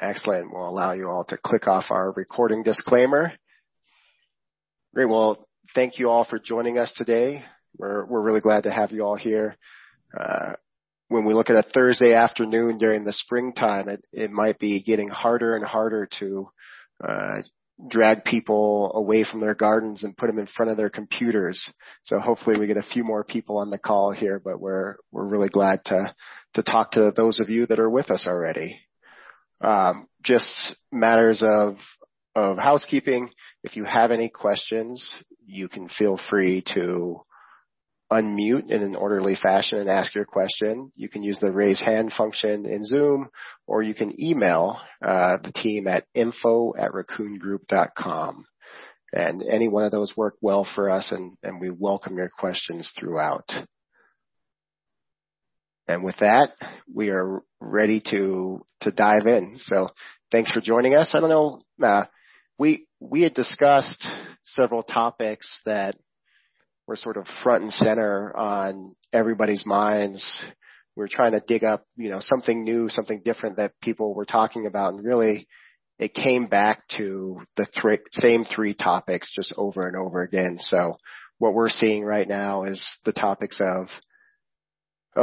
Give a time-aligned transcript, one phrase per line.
[0.00, 0.52] Excellent.
[0.52, 3.32] We'll allow you all to click off our recording disclaimer.
[4.94, 5.08] Great.
[5.08, 7.44] Well, thank you all for joining us today.
[7.76, 9.56] We're we're really glad to have you all here.
[10.18, 10.52] Uh,
[11.08, 15.56] when we look at a Thursday afternoon during the springtime, it might be getting harder
[15.56, 16.48] and harder to
[17.06, 17.42] uh,
[17.88, 21.68] drag people away from their gardens and put them in front of their computers.
[22.04, 25.26] So hopefully we get a few more people on the call here, but we're we're
[25.26, 26.14] really glad to
[26.54, 28.80] to talk to those of you that are with us already.
[29.60, 31.78] Um, just matters of
[32.34, 33.30] of housekeeping.
[33.64, 35.10] If you have any questions,
[35.44, 37.22] you can feel free to
[38.10, 40.92] unmute in an orderly fashion and ask your question.
[40.96, 43.28] You can use the raise hand function in Zoom,
[43.66, 48.46] or you can email uh, the team at info@raccoongroup.com.
[49.10, 53.48] And any one of those work well for us, and we welcome your questions throughout.
[55.88, 56.50] And with that,
[56.92, 59.54] we are ready to to dive in.
[59.56, 59.88] So
[60.30, 61.12] thanks for joining us.
[61.14, 62.04] I don't know, uh,
[62.58, 64.06] we we had discussed
[64.44, 65.96] several topics that
[66.86, 70.42] were sort of front and center on everybody's minds.
[70.94, 74.66] We're trying to dig up, you know, something new, something different that people were talking
[74.66, 75.48] about, and really
[75.98, 77.66] it came back to the
[78.12, 80.58] same three topics just over and over again.
[80.60, 80.96] So
[81.38, 83.88] what we're seeing right now is the topics of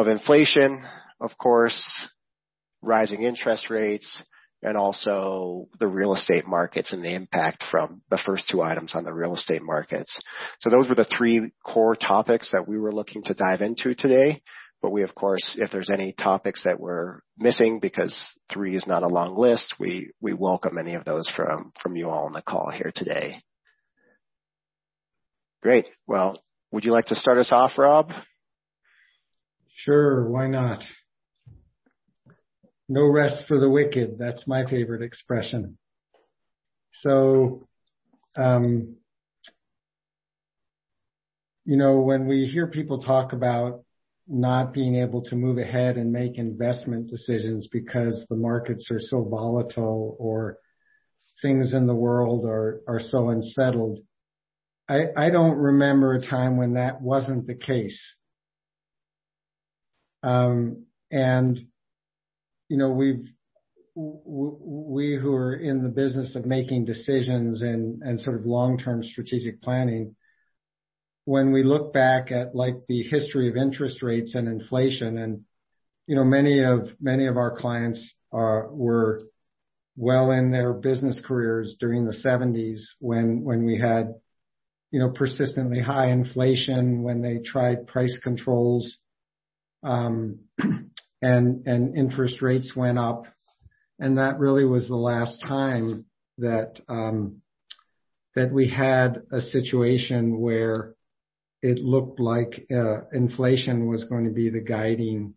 [0.04, 0.86] inflation,
[1.22, 2.10] of course,
[2.82, 4.22] rising interest rates,
[4.62, 9.04] and also the real estate markets and the impact from the first two items on
[9.04, 10.20] the real estate markets.
[10.60, 14.42] So those were the three core topics that we were looking to dive into today.
[14.82, 19.04] But we of course, if there's any topics that we're missing because three is not
[19.04, 22.70] a long list, we we welcome any of those from you all on the call
[22.70, 23.42] here today.
[25.64, 25.86] Great.
[26.06, 28.12] Well, would you like to start us off, Rob?
[29.78, 30.30] Sure.
[30.30, 30.88] Why not?
[32.88, 34.18] No rest for the wicked.
[34.18, 35.78] That's my favorite expression.
[36.94, 37.68] So,
[38.38, 38.96] um,
[41.66, 43.84] you know, when we hear people talk about
[44.30, 49.24] not being able to move ahead and make investment decisions because the markets are so
[49.24, 50.58] volatile or
[51.42, 54.00] things in the world are are so unsettled,
[54.88, 58.16] I, I don't remember a time when that wasn't the case.
[60.26, 63.30] Um, you know, we've
[63.96, 69.62] we who are in the business of making decisions and and sort of long-term strategic
[69.62, 70.16] planning,
[71.26, 75.42] when we look back at, like, the history of interest rates and inflation and,
[76.08, 79.22] you know, many of many of our clients were
[79.96, 84.14] well in their business careers during the seventies when when we had,
[84.92, 88.98] you know, persistently high inflation, when they tried price controls,
[91.22, 93.26] and and interest rates went up.
[94.00, 96.06] And that really was the last time
[96.38, 97.42] that um
[98.36, 100.96] that we had a situation where
[101.62, 105.36] it looked like uh inflation was going to be the guiding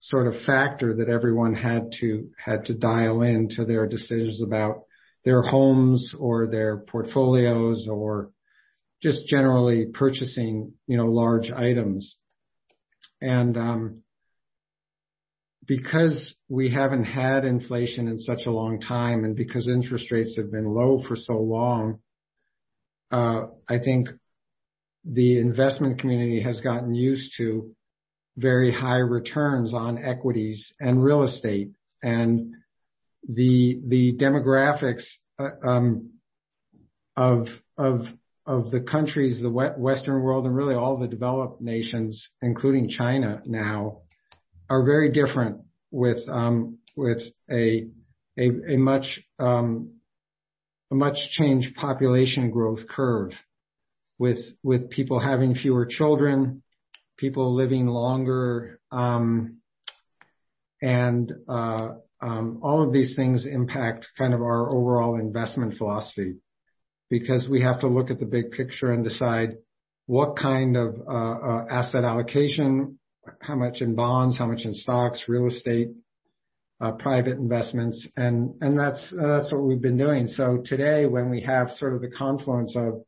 [0.00, 4.82] sort of factor that everyone had to had to dial into their decisions about
[5.24, 8.30] their homes or their portfolios or
[9.02, 12.18] just generally purchasing, you know, large items.
[15.66, 20.52] Because we haven't had inflation in such a long time, and because interest rates have
[20.52, 21.98] been low for so long,
[23.10, 24.08] uh, I think
[25.04, 27.74] the investment community has gotten used to
[28.36, 31.70] very high returns on equities and real estate.
[32.02, 32.54] And
[33.26, 35.04] the the demographics
[35.38, 36.10] uh, um,
[37.16, 37.48] of
[37.78, 38.06] of
[38.70, 44.02] the countries, the Western world, and really all the developed nations, including China now,
[44.70, 47.88] are very different with um, with a
[48.38, 49.94] a, a much um,
[51.30, 53.32] changed population growth curve
[54.18, 56.62] with with people having fewer children,
[57.16, 59.58] people living longer, um,
[60.80, 61.88] and uh,
[62.20, 66.36] um, all of these things impact kind of our overall investment philosophy.
[67.08, 69.58] Because we have to look at the big picture and decide
[70.06, 72.98] what kind of uh asset allocation,
[73.40, 75.88] how much in bonds, how much in stocks, real estate,
[76.80, 80.26] uh private investments, and and that's, that's what we've been doing.
[80.26, 83.02] So today, when we have sort of the confluence of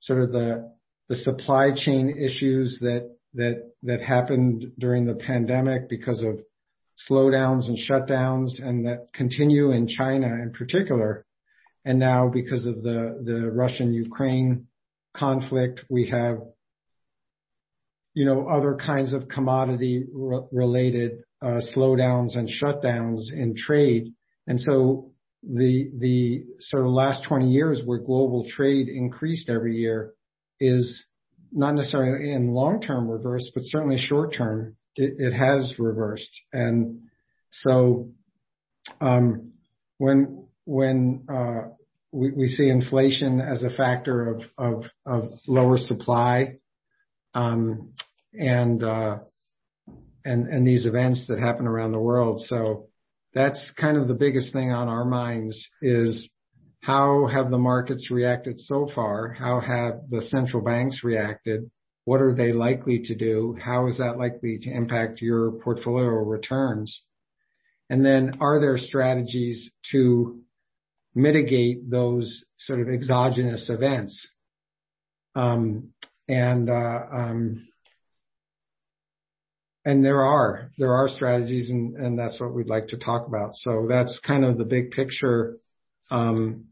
[0.00, 0.72] sort of the
[1.08, 6.40] the supply chain issues that that that happened during the pandemic because of
[7.10, 11.24] slowdowns and shutdowns, and that continue in China in particular,
[11.84, 14.66] and now because of the the Russian-Ukraine
[15.14, 16.38] conflict, we have,
[18.14, 20.06] you know, other kinds of commodity
[20.52, 24.12] related slowdowns and shutdowns in trade.
[24.46, 25.12] And so
[25.42, 30.12] the, the sort of last 20 years where global trade increased every year
[30.58, 31.04] is
[31.52, 36.30] not necessarily in long-term reverse, but certainly short-term, it, it has reversed.
[36.52, 37.00] And
[37.50, 38.10] so,
[39.00, 39.52] um,
[39.98, 41.68] when, when, uh,
[42.12, 44.84] we, we see inflation as a factor of,
[45.46, 46.56] lower supply,
[47.34, 47.92] um,
[48.32, 49.18] and, uh,
[50.24, 52.40] and, and these events that happen around the world.
[52.40, 52.88] So
[53.32, 56.30] that's kind of the biggest thing on our minds is
[56.80, 59.32] how have the markets reacted so far?
[59.32, 61.70] How have the central banks reacted?
[62.04, 63.56] What are they likely to do?
[63.60, 67.02] How is that likely to impact your portfolio returns?
[67.90, 70.40] And then are there strategies to
[71.14, 74.28] mitigate those sort of exogenous events?
[75.34, 75.92] Um,
[76.28, 77.66] and, uh, um,
[79.84, 83.54] and there are, there are strategies and, and that's what we'd like to talk about.
[83.54, 85.56] So that's kind of the big picture.
[86.10, 86.66] Um,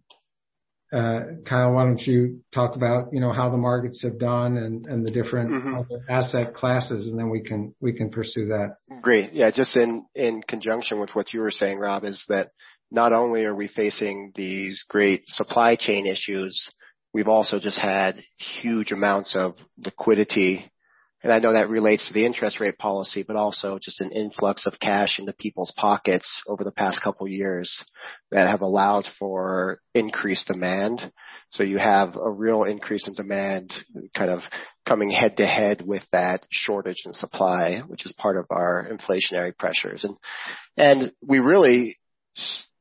[0.93, 4.87] uh, Kyle, why don't you talk about, you know, how the markets have done and,
[4.87, 5.95] and the different mm-hmm.
[6.09, 8.77] asset classes, and then we can, we can pursue that.
[9.03, 9.33] Great.
[9.33, 12.53] Yeah, just in, in conjunction with what you were saying, Rob, is that
[12.91, 16.69] not only are we facing these great supply chain issues,
[17.13, 20.71] we've also just had huge amounts of liquidity
[21.23, 24.67] and I know that relates to the interest rate policy, but also just an influx
[24.67, 27.85] of cash into people's pockets over the past couple of years
[28.31, 31.13] that have allowed for increased demand.
[31.51, 33.73] So you have a real increase in demand
[34.15, 34.43] kind of
[34.87, 39.57] coming head to head with that shortage in supply, which is part of our inflationary
[39.57, 40.05] pressures.
[40.05, 40.17] And,
[40.77, 41.97] and we really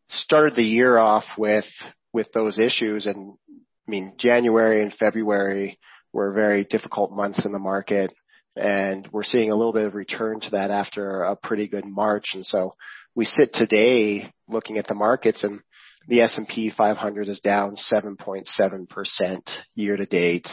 [0.10, 1.66] started the year off with,
[2.14, 3.08] with those issues.
[3.08, 5.78] And I mean, January and February
[6.14, 8.14] were very difficult months in the market
[8.58, 12.32] and we're seeing a little bit of return to that after a pretty good March.
[12.34, 12.74] And so
[13.16, 15.62] we sit today looking at the markets and
[16.08, 19.42] the S&P 500 is down 7.7%
[19.76, 20.48] year to date.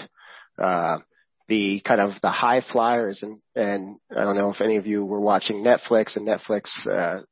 [0.59, 0.99] Uh,
[1.47, 5.05] the kind of the high flyers and, and I don't know if any of you
[5.05, 7.23] were watching Netflix and Netflix, uh,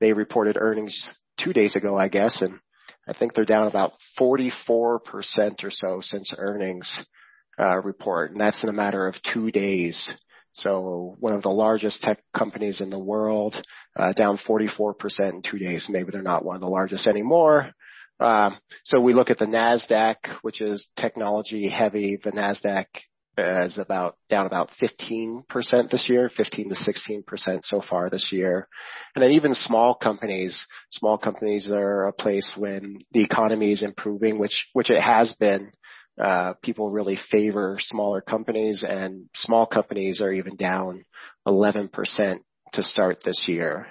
[0.00, 1.02] they reported earnings
[1.38, 2.58] two days ago, I guess, and
[3.06, 5.00] I think they're down about 44%
[5.64, 7.06] or so since earnings
[7.58, 10.10] uh, report, and that's in a matter of two days.
[10.52, 13.62] So one of the largest tech companies in the world,
[13.96, 15.88] uh, down 44% in two days.
[15.88, 17.72] Maybe they're not one of the largest anymore.
[18.18, 18.50] Uh,
[18.84, 22.18] so we look at the Nasdaq, which is technology heavy.
[22.22, 22.86] The Nasdaq
[23.38, 25.44] is about down about 15%
[25.90, 28.68] this year, 15 to 16% so far this year.
[29.14, 34.38] And then even small companies, small companies are a place when the economy is improving,
[34.38, 35.72] which, which it has been
[36.20, 41.04] uh, people really favor smaller companies and small companies are even down
[41.46, 42.40] 11%
[42.72, 43.86] to start this year.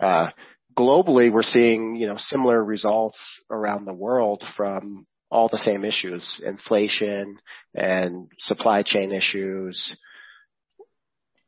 [0.00, 0.30] Uh,
[0.76, 3.18] globally, we're seeing, you know, similar results
[3.50, 7.38] around the world from all the same issues, inflation
[7.74, 9.98] and supply chain issues.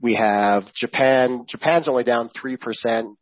[0.01, 1.45] We have Japan.
[1.47, 3.15] Japan's only down 3%.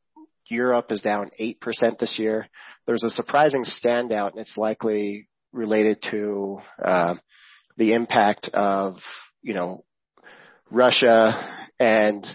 [0.49, 2.49] Europe is down 8% this year.
[2.87, 7.15] There's a surprising standout and it's likely related to uh,
[7.77, 8.97] the impact of
[9.43, 9.85] you know
[10.71, 12.27] Russia and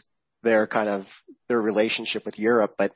[0.43, 1.05] their kind of
[1.47, 2.93] their relationship with Europe, but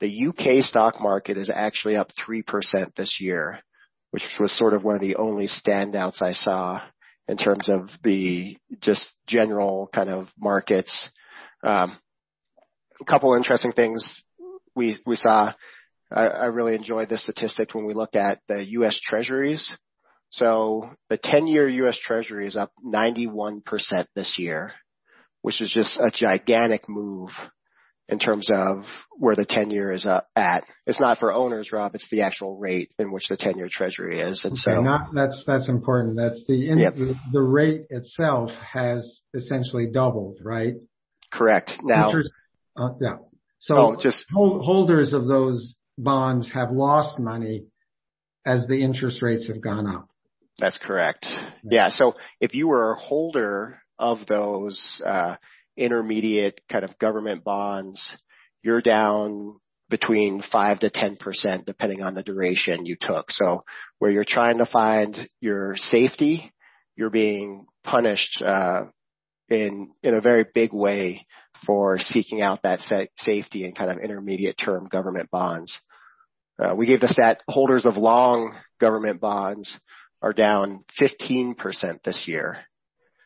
[0.00, 3.60] the UK stock market is actually up 3% this year,
[4.10, 6.80] which was sort of one of the only standouts I saw
[7.28, 11.10] in terms of the just general kind of markets.
[11.62, 11.96] Um,
[13.00, 14.24] a couple interesting things
[14.74, 15.52] we, we saw
[16.10, 19.00] I, I really enjoyed this statistic when we looked at the U.S.
[19.00, 19.70] Treasuries.
[20.30, 21.98] So the 10-year U.S.
[21.98, 23.62] Treasury is up 91%
[24.14, 24.72] this year,
[25.42, 27.30] which is just a gigantic move
[28.10, 28.84] in terms of
[29.16, 30.64] where the 10-year is uh, at.
[30.86, 31.94] It's not for owners, Rob.
[31.94, 35.44] It's the actual rate in which the 10-year Treasury is, and so okay, not, that's
[35.46, 36.16] that's important.
[36.16, 36.94] That's the, in, yep.
[36.94, 40.74] the the rate itself has essentially doubled, right?
[41.32, 41.72] Correct.
[41.82, 42.32] Now, Interest,
[42.76, 43.16] uh, yeah.
[43.58, 47.66] So oh, just holders of those bonds have lost money
[48.46, 50.08] as the interest rates have gone up.
[50.58, 51.26] That's correct.
[51.62, 51.90] Yeah.
[51.90, 55.36] So if you were a holder of those uh,
[55.76, 58.16] intermediate kind of government bonds,
[58.62, 59.58] you're down
[59.88, 63.30] between five to ten percent, depending on the duration you took.
[63.30, 63.62] So
[63.98, 66.52] where you're trying to find your safety,
[66.96, 68.84] you're being punished uh,
[69.48, 71.26] in in a very big way
[71.66, 72.80] for seeking out that
[73.16, 75.80] safety in kind of intermediate term government bonds.
[76.58, 79.78] Uh, we gave the stat holders of long government bonds
[80.22, 82.58] are down 15% this year.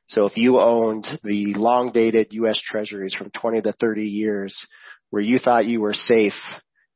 [0.08, 2.60] So if you owned the long dated U.S.
[2.60, 4.66] treasuries from 20 to 30 years
[5.10, 6.34] where you thought you were safe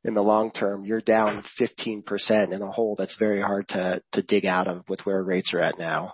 [0.03, 4.21] in the long term, you're down 15% in a hole that's very hard to, to
[4.21, 6.13] dig out of with where rates are at now.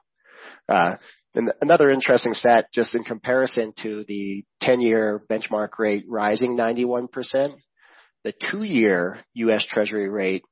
[0.68, 0.96] Uh,
[1.36, 7.10] and another interesting stat, just in comparison to the 10-year benchmark rate rising 91%,
[8.24, 9.66] the two-year U.S.
[9.66, 10.44] Treasury rate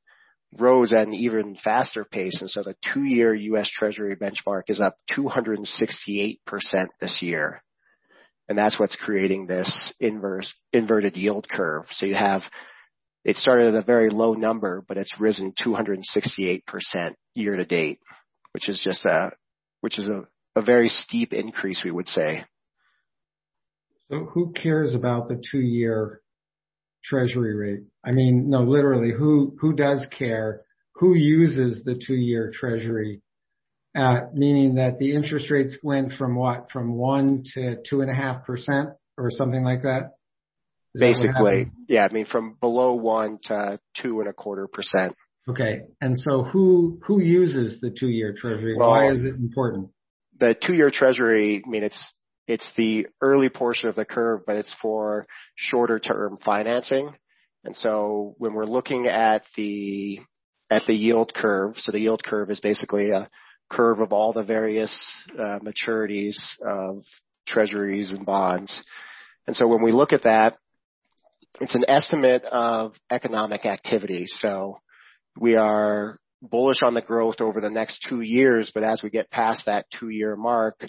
[0.60, 2.42] rose at an even faster pace.
[2.42, 3.70] And so the two-year U.S.
[3.70, 6.38] Treasury benchmark is up 268%
[7.00, 7.64] this year.
[8.48, 11.86] And that's what's creating this inverse, inverted yield curve.
[11.90, 12.44] So you have
[13.24, 16.62] it started at a very low number, but it's risen 268%
[17.36, 18.00] year to date,
[18.52, 19.32] which is just a,
[19.82, 22.44] which is a, a very steep increase, we would say.
[24.12, 26.22] So who cares about the two year
[27.04, 27.84] treasury rate?
[28.06, 30.62] I mean, no, literally, who, who does care?
[30.96, 33.22] Who uses the two year treasury?
[33.98, 36.72] Uh, meaning that the interest rates went from what?
[36.72, 40.14] From one to two and a half percent or something like that?
[40.96, 42.08] Basically, yeah.
[42.10, 45.16] I mean, from below one to two and a quarter percent.
[45.50, 45.82] Okay.
[46.00, 48.76] And so who, who uses the two-year treasury?
[48.78, 49.90] Well, Why is it important?
[50.40, 52.14] The two-year treasury, I mean, it's,
[52.48, 57.16] it's the early portion of the curve, but it's for shorter term financing.
[57.64, 60.20] And so when we're looking at the,
[60.70, 63.30] at the yield curve, so the yield curve is basically a
[63.70, 66.36] curve of all the various uh, maturities
[66.66, 67.04] of
[67.48, 68.84] treasuries and bonds.
[69.48, 70.58] And so when we look at that,
[71.62, 74.26] it's an estimate of economic activity.
[74.28, 74.80] So
[75.40, 79.32] we are bullish on the growth over the next two years, but as we get
[79.32, 80.86] past that two-year mark,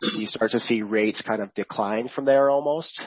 [0.00, 3.02] you start to see rates kind of decline from there almost.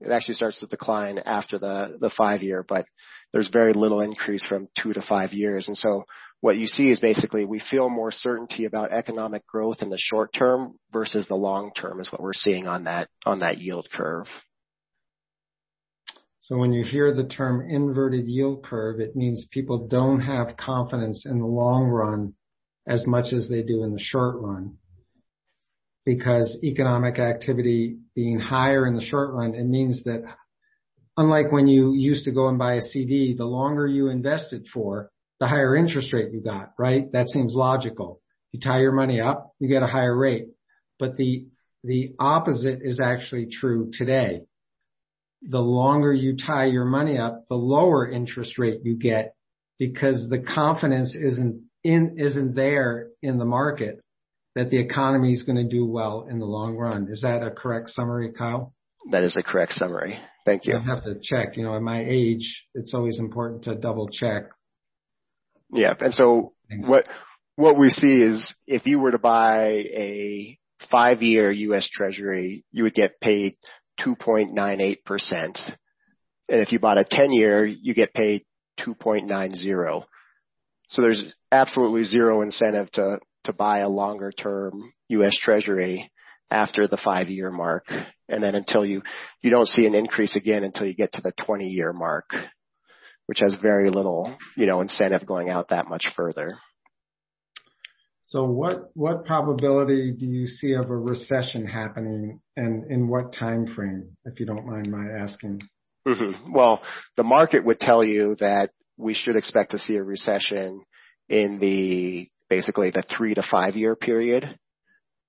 [0.00, 2.86] It actually starts to decline after the, the five year, but
[3.32, 5.68] there's very little increase from two to five years.
[5.68, 6.04] And so
[6.40, 10.32] what you see is basically we feel more certainty about economic growth in the short
[10.32, 14.26] term versus the long term is what we're seeing on that, on that yield curve.
[16.38, 21.26] So when you hear the term inverted yield curve, it means people don't have confidence
[21.26, 22.34] in the long run
[22.86, 24.76] as much as they do in the short run.
[26.06, 30.22] Because economic activity being higher in the short run, it means that
[31.18, 35.10] unlike when you used to go and buy a CD, the longer you invested for,
[35.40, 37.12] the higher interest rate you got, right?
[37.12, 38.22] That seems logical.
[38.52, 40.46] You tie your money up, you get a higher rate.
[40.98, 41.48] But the,
[41.84, 44.42] the opposite is actually true today
[45.42, 49.34] the longer you tie your money up, the lower interest rate you get
[49.78, 54.00] because the confidence isn't in, isn't there in the market
[54.56, 57.08] that the economy is going to do well in the long run.
[57.10, 58.72] Is that a correct summary, Kyle?
[59.10, 60.18] That is a correct summary.
[60.46, 60.76] Thank you.
[60.76, 61.58] I have to check.
[61.58, 64.44] You know, at my age, it's always important to double check.
[65.70, 65.94] Yeah.
[66.00, 66.88] And so Thanks.
[66.88, 67.06] what,
[67.56, 70.58] what we see is if you were to buy a
[70.90, 71.86] five year U.S.
[71.86, 73.58] treasury, you would get paid
[74.00, 74.96] 2.98%.
[76.48, 78.46] And if you bought a 10 year, you get paid
[78.80, 80.04] 2.90.
[80.88, 85.36] So there's absolutely zero incentive to, to buy a longer term U.S.
[85.36, 86.10] treasury
[86.50, 87.86] after the five year mark.
[88.28, 89.02] And then until you,
[89.42, 92.34] you don't see an increase again until you get to the 20 year mark,
[93.26, 96.56] which has very little, you know, incentive going out that much further.
[98.24, 103.68] So what, what probability do you see of a recession happening and in what time
[103.68, 105.62] frame, if you don't mind my asking?
[106.06, 106.52] Mm-hmm.
[106.52, 106.82] Well,
[107.16, 110.82] the market would tell you that we should expect to see a recession
[111.28, 114.58] in the basically the three to five year period.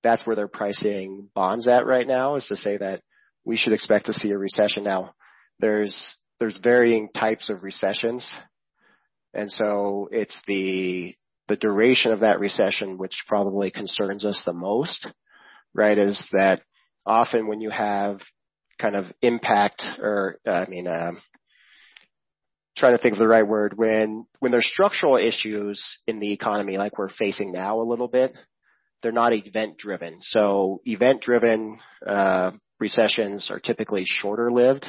[0.03, 3.01] That's where they're pricing bonds at right now is to say that
[3.43, 4.83] we should expect to see a recession.
[4.83, 5.13] Now
[5.59, 8.33] there's, there's varying types of recessions.
[9.33, 11.15] And so it's the,
[11.47, 15.11] the duration of that recession, which probably concerns us the most,
[15.73, 16.61] right, is that
[17.05, 18.21] often when you have
[18.79, 21.19] kind of impact or, I mean, um,
[22.77, 26.77] trying to think of the right word, when, when there's structural issues in the economy
[26.77, 28.37] like we're facing now a little bit,
[29.01, 30.17] they're not event driven.
[30.21, 34.85] So event driven, uh, recessions are typically shorter lived.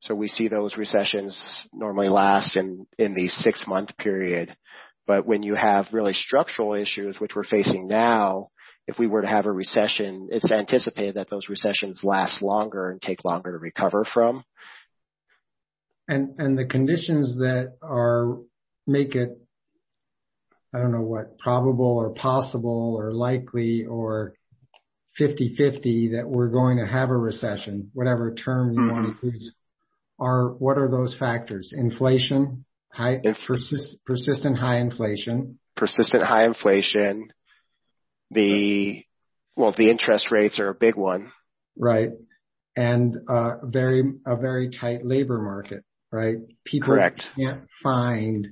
[0.00, 1.40] So we see those recessions
[1.72, 4.54] normally last in, in the six month period.
[5.06, 8.48] But when you have really structural issues, which we're facing now,
[8.86, 13.00] if we were to have a recession, it's anticipated that those recessions last longer and
[13.00, 14.42] take longer to recover from.
[16.10, 18.38] And, and the conditions that are,
[18.84, 19.38] make it,
[20.74, 24.34] I don't know what, probable or possible or likely or
[25.20, 28.90] 50-50 that we're going to have a recession, whatever term you mm-hmm.
[28.90, 29.52] want to use,
[30.18, 31.72] are, what are those factors?
[31.76, 35.60] Inflation, High, persist, persistent high inflation.
[35.76, 37.32] Persistent high inflation.
[38.32, 39.04] The,
[39.54, 41.30] well, the interest rates are a big one.
[41.78, 42.10] Right.
[42.76, 45.84] And, uh, very, a very tight labor market.
[46.12, 46.36] Right?
[46.64, 47.30] People Correct.
[47.36, 48.48] can't find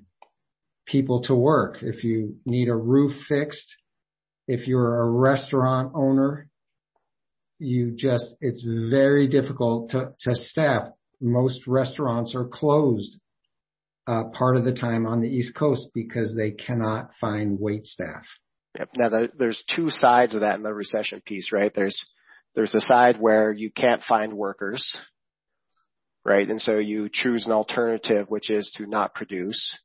[0.87, 1.83] people to work.
[1.83, 3.77] If you need a roof fixed,
[4.47, 6.49] if you're a restaurant owner,
[7.59, 10.85] you just, it's very difficult to, to staff.
[11.21, 13.19] Most restaurants are closed
[14.07, 18.25] uh, part of the time on the East Coast because they cannot find wait staff.
[18.79, 18.91] Yep.
[18.97, 21.73] Now there's two sides of that in the recession piece, right?
[21.75, 22.05] There's
[22.55, 24.97] there's the side where you can't find workers,
[26.25, 26.49] right?
[26.49, 29.79] And so you choose an alternative, which is to not produce.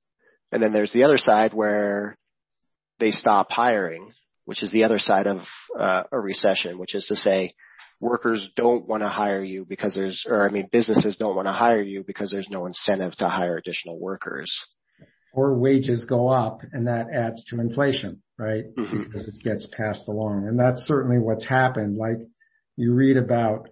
[0.51, 2.17] And then there's the other side where
[2.99, 4.11] they stop hiring,
[4.45, 5.39] which is the other side of
[5.77, 7.53] uh, a recession, which is to say
[7.99, 11.53] workers don't want to hire you because there's, or I mean, businesses don't want to
[11.53, 14.55] hire you because there's no incentive to hire additional workers.
[15.33, 18.65] Or wages go up and that adds to inflation, right?
[18.77, 19.03] Mm-hmm.
[19.03, 20.45] Because it gets passed along.
[20.47, 21.97] And that's certainly what's happened.
[21.97, 22.19] Like
[22.75, 23.69] you read about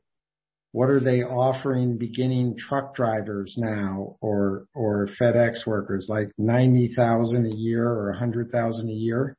[0.71, 7.55] what are they offering beginning truck drivers now or, or FedEx workers like 90,000 a
[7.55, 9.37] year or 100,000 a year?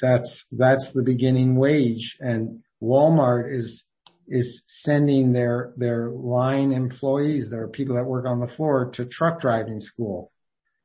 [0.00, 3.82] That's, that's the beginning wage and Walmart is,
[4.28, 9.40] is sending their, their line employees, their people that work on the floor to truck
[9.40, 10.32] driving school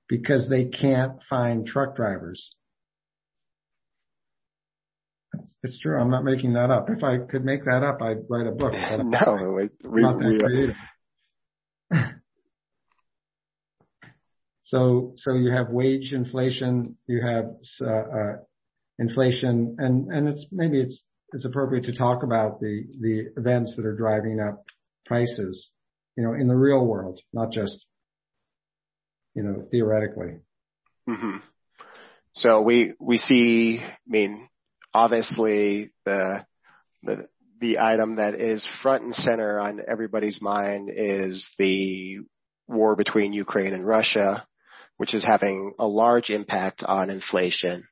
[0.09, 2.55] because they can't find truck drivers.
[5.63, 5.99] It's true.
[5.99, 6.89] I'm not making that up.
[6.89, 8.73] If I could make that up, I'd write a book.
[9.03, 10.75] no, we, we, not that creative.
[14.63, 17.45] so, so you have wage inflation, you have
[17.81, 18.33] uh, uh,
[18.99, 23.85] inflation, and and it's maybe it's it's appropriate to talk about the the events that
[23.85, 24.65] are driving up
[25.05, 25.71] prices,
[26.15, 27.85] you know, in the real world, not just
[29.33, 30.39] you know theoretically.
[31.09, 31.37] Mm-hmm.
[32.33, 34.49] So we we see, I mean,
[34.95, 36.45] obviously the
[37.03, 37.27] the
[37.59, 42.19] the item that is front and center on everybody's mind is the
[42.67, 44.45] war between Ukraine and Russia,
[44.97, 47.87] which is having a large impact on inflation.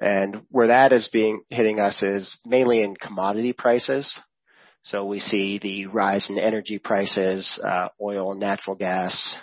[0.00, 4.18] And where that is being hitting us is mainly in commodity prices.
[4.82, 9.36] So we see the rise in energy prices, uh, oil and natural gas,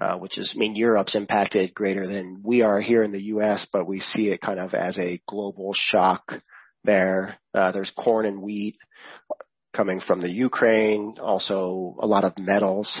[0.00, 3.66] uh, which is, I mean, Europe's impacted greater than we are here in the U.S.,
[3.72, 6.34] but we see it kind of as a global shock
[6.84, 7.36] there.
[7.52, 8.76] Uh, there's corn and wheat
[9.74, 12.96] coming from the Ukraine, also a lot of metals.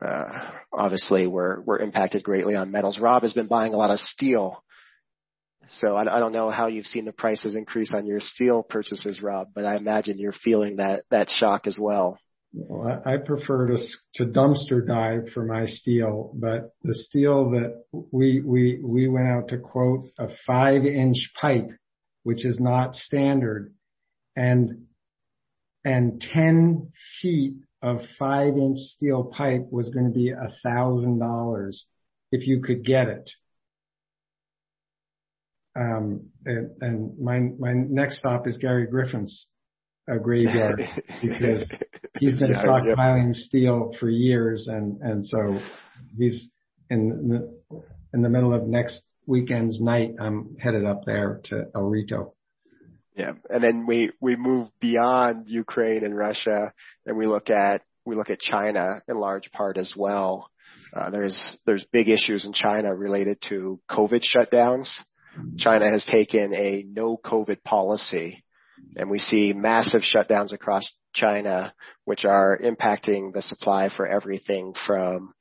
[0.00, 2.98] Uh, obviously we're, we're impacted greatly on metals.
[2.98, 4.62] Rob has been buying a lot of steel.
[5.70, 9.22] So I, I don't know how you've seen the prices increase on your steel purchases,
[9.22, 12.18] Rob, but I imagine you're feeling that, that shock as well.
[12.54, 13.78] Well, I prefer to,
[14.14, 19.48] to dumpster dive for my steel, but the steel that we, we, we went out
[19.48, 21.70] to quote a five inch pipe,
[22.24, 23.72] which is not standard
[24.36, 24.86] and,
[25.84, 31.86] and 10 feet of five inch steel pipe was going to be a thousand dollars
[32.30, 33.30] if you could get it.
[35.74, 39.48] Um, and, and my, my next stop is Gary Griffin's
[40.08, 40.80] a graveyard
[41.22, 41.64] because
[42.18, 43.36] he's been yeah, stockpiling yep.
[43.36, 45.60] steel for years and, and so
[46.16, 46.50] he's
[46.90, 47.80] in the,
[48.12, 50.14] in the middle of next weekend's night.
[50.20, 52.34] I'm headed up there to El Rito.
[53.16, 53.32] Yeah.
[53.48, 56.72] And then we, we move beyond Ukraine and Russia
[57.06, 60.50] and we look at, we look at China in large part as well.
[60.92, 64.98] Uh, there's, there's big issues in China related to COVID shutdowns.
[65.56, 68.44] China has taken a no COVID policy
[68.96, 71.74] and we see massive shutdowns across China,
[72.04, 75.32] which are impacting the supply for everything from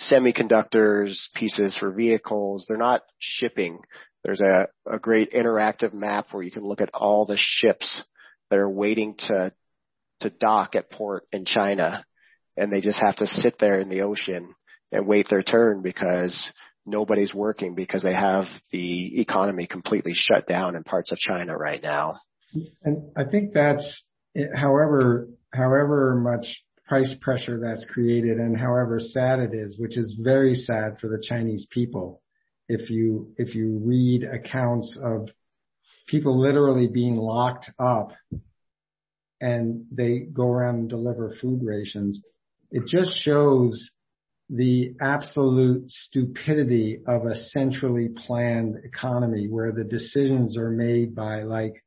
[0.00, 2.66] semiconductors, pieces for vehicles.
[2.66, 3.80] They're not shipping.
[4.24, 8.02] There's a, a great interactive map where you can look at all the ships
[8.50, 9.52] that are waiting to,
[10.20, 12.04] to dock at port in China
[12.58, 14.54] and they just have to sit there in the ocean
[14.90, 16.52] and wait their turn because
[16.84, 21.82] nobody's working because they have the economy completely shut down in parts of China right
[21.82, 22.18] now.
[22.82, 24.04] And I think that's,
[24.54, 30.54] however, however much price pressure that's created and however sad it is, which is very
[30.54, 32.22] sad for the Chinese people.
[32.68, 35.28] If you, if you read accounts of
[36.06, 38.12] people literally being locked up
[39.40, 42.22] and they go around and deliver food rations,
[42.70, 43.90] it just shows
[44.50, 51.84] the absolute stupidity of a centrally planned economy where the decisions are made by like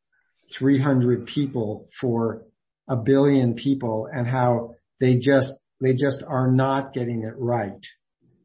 [0.58, 2.44] 300 people for
[2.88, 7.86] a billion people and how they just, they just are not getting it right.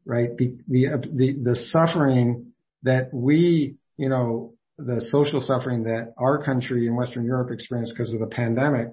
[0.05, 0.35] Right.
[0.37, 6.95] The, the, the suffering that we, you know, the social suffering that our country in
[6.95, 8.89] Western Europe experienced because of the pandemic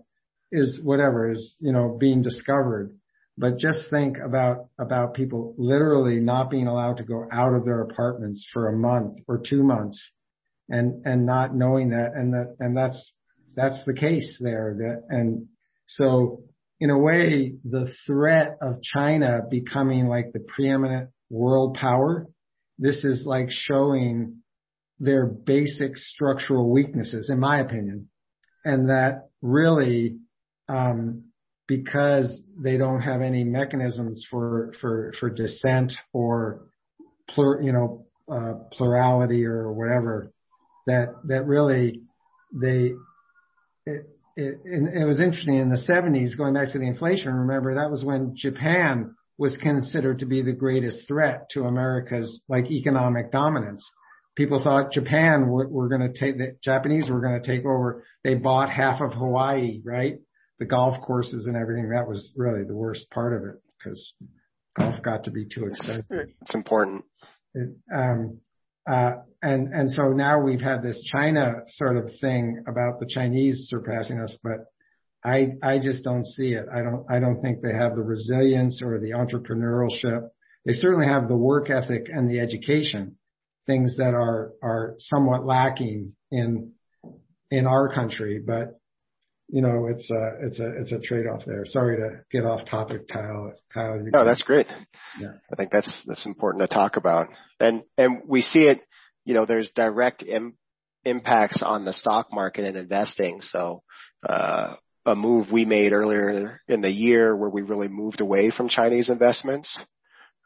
[0.51, 2.93] is whatever is, you know, being discovered.
[3.37, 7.83] but just think about, about people literally not being allowed to go out of their
[7.83, 10.13] apartments for a month or two months
[10.69, 12.13] and, and not knowing that.
[12.15, 13.13] And that, and that's,
[13.55, 14.77] that's the case there.
[14.79, 15.49] That, and
[15.87, 16.45] so
[16.81, 22.27] in a way, the threat of China becoming like the preeminent world power,
[22.79, 24.43] this is like showing
[24.99, 28.09] their basic structural weaknesses, in my opinion.
[28.65, 30.19] And that really,
[30.69, 31.25] um,
[31.67, 36.67] because they don't have any mechanisms for, for, for dissent or
[37.31, 40.33] plur, you know, uh, plurality or whatever,
[40.87, 42.03] that, that really
[42.53, 42.93] they,
[43.87, 47.91] it, it, it was interesting in the 70s, going back to the inflation, remember that
[47.91, 53.89] was when Japan was considered to be the greatest threat to America's like economic dominance.
[54.37, 58.05] People thought Japan were, were going to take the Japanese were going to take over.
[58.23, 60.19] They bought half of Hawaii, right?
[60.59, 61.91] The golf courses and everything.
[61.91, 64.15] That was really the worst part of it because
[64.77, 66.05] golf got to be too expensive.
[66.41, 67.05] It's important.
[67.55, 68.41] It, um,
[68.91, 73.67] uh, and, and so now we've had this China sort of thing about the Chinese
[73.69, 74.67] surpassing us, but
[75.25, 76.67] I, I just don't see it.
[76.73, 80.29] I don't, I don't think they have the resilience or the entrepreneurship.
[80.67, 83.17] They certainly have the work ethic and the education,
[83.67, 86.73] things that are, are somewhat lacking in,
[87.51, 88.79] in our country, but
[89.49, 91.65] you know, it's a, it's a, it's a trade-off there.
[91.67, 93.53] Sorry to get off topic, Kyle.
[93.73, 93.97] Kyle.
[93.97, 94.67] You no, that's great.
[95.19, 95.33] Yeah.
[95.53, 97.29] I think that's, that's important to talk about.
[97.61, 98.81] And, and we see it,
[99.25, 100.57] you know, there's direct Im-
[101.05, 103.43] impacts on the stock market and investing.
[103.43, 103.83] So,
[104.29, 104.77] uh,
[105.07, 109.11] a move we made earlier in the year where we really moved away from Chinese
[109.11, 109.79] investments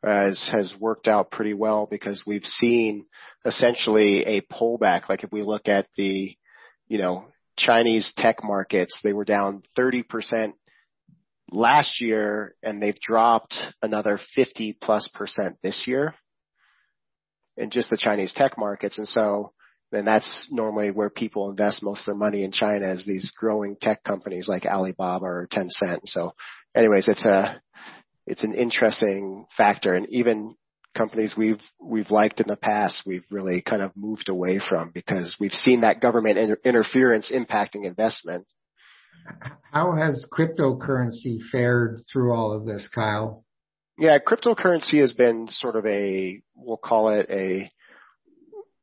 [0.03, 3.07] has, has worked out pretty well because we've seen
[3.45, 5.09] essentially a pullback.
[5.09, 6.37] Like if we look at the,
[6.89, 7.27] you know,
[7.59, 10.55] Chinese tech markets, they were down 30%
[11.51, 16.14] last year and they've dropped another 50 plus percent this year
[17.57, 18.99] in just the Chinese tech markets.
[18.99, 19.53] And so
[19.90, 23.77] then that's normally where people invest most of their money in China is these growing
[23.81, 26.01] tech companies like Alibaba or Tencent.
[26.07, 26.35] So
[26.77, 27.61] anyways, it's a,
[28.27, 29.94] it's an interesting factor.
[29.94, 30.55] And even
[30.94, 35.37] companies we've we've liked in the past, we've really kind of moved away from because
[35.40, 38.46] we've seen that government inter- interference impacting investment.
[39.72, 43.44] How has cryptocurrency fared through all of this, Kyle?
[43.98, 47.70] Yeah, cryptocurrency has been sort of a we'll call it a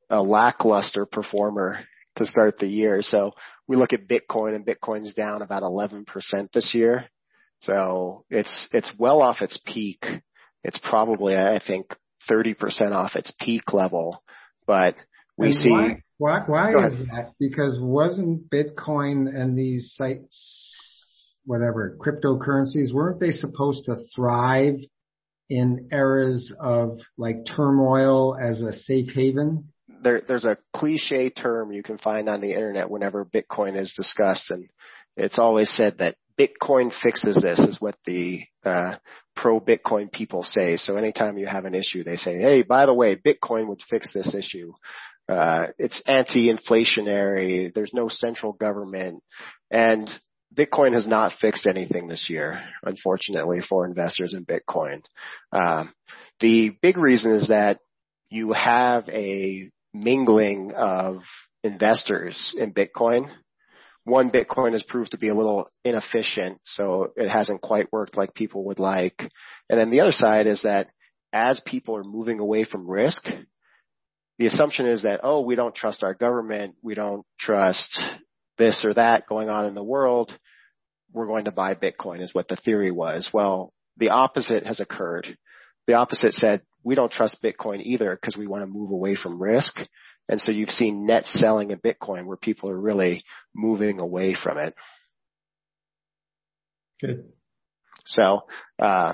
[0.09, 1.79] a lackluster performer
[2.15, 3.01] to start the year.
[3.01, 3.33] So
[3.67, 6.05] we look at Bitcoin and Bitcoin's down about 11%
[6.53, 7.05] this year.
[7.61, 10.05] So it's, it's well off its peak.
[10.65, 11.95] It's probably, I think,
[12.27, 14.23] 30% off its peak level,
[14.65, 14.95] but
[15.37, 15.69] we and see.
[15.69, 17.33] Why, why, why is that?
[17.39, 24.79] Because wasn't Bitcoin and these sites, whatever, cryptocurrencies, weren't they supposed to thrive
[25.51, 29.71] in eras of like turmoil as a safe haven?
[30.01, 34.49] There, there's a cliche term you can find on the internet whenever Bitcoin is discussed
[34.49, 34.67] and
[35.15, 38.95] it's always said that Bitcoin fixes this is what the uh,
[39.35, 40.77] pro Bitcoin people say.
[40.77, 44.13] So anytime you have an issue, they say, "Hey, by the way, Bitcoin would fix
[44.13, 44.73] this issue."
[45.27, 47.73] Uh, it's anti-inflationary.
[47.73, 49.23] There's no central government,
[49.71, 50.09] and
[50.55, 55.01] Bitcoin has not fixed anything this year, unfortunately, for investors in Bitcoin.
[55.51, 55.93] Um,
[56.39, 57.79] the big reason is that
[58.29, 61.23] you have a mingling of
[61.63, 63.29] investors in Bitcoin
[64.05, 68.35] one, Bitcoin has proved to be a little inefficient, so it hasn't quite worked like
[68.35, 69.19] people would like.
[69.67, 70.87] And then the other side is that
[71.33, 73.27] as people are moving away from risk,
[74.37, 77.99] the assumption is that, oh, we don't trust our government, we don't trust
[78.57, 80.31] this or that going on in the world,
[81.11, 83.31] we're going to buy Bitcoin is what the theory was.
[83.33, 85.35] Well, the opposite has occurred.
[85.87, 89.41] The opposite said, we don't trust Bitcoin either because we want to move away from
[89.41, 89.79] risk.
[90.27, 93.23] And so you've seen net selling in Bitcoin where people are really
[93.55, 94.73] moving away from it.
[96.99, 97.25] Good.
[98.05, 98.43] So,
[98.79, 99.13] uh,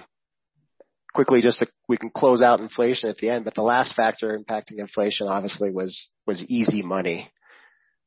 [1.14, 4.38] quickly just to, we can close out inflation at the end, but the last factor
[4.38, 7.32] impacting inflation obviously was, was easy money.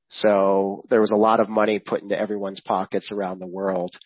[0.09, 3.97] So there was a lot of money put into everyone's pockets around the world.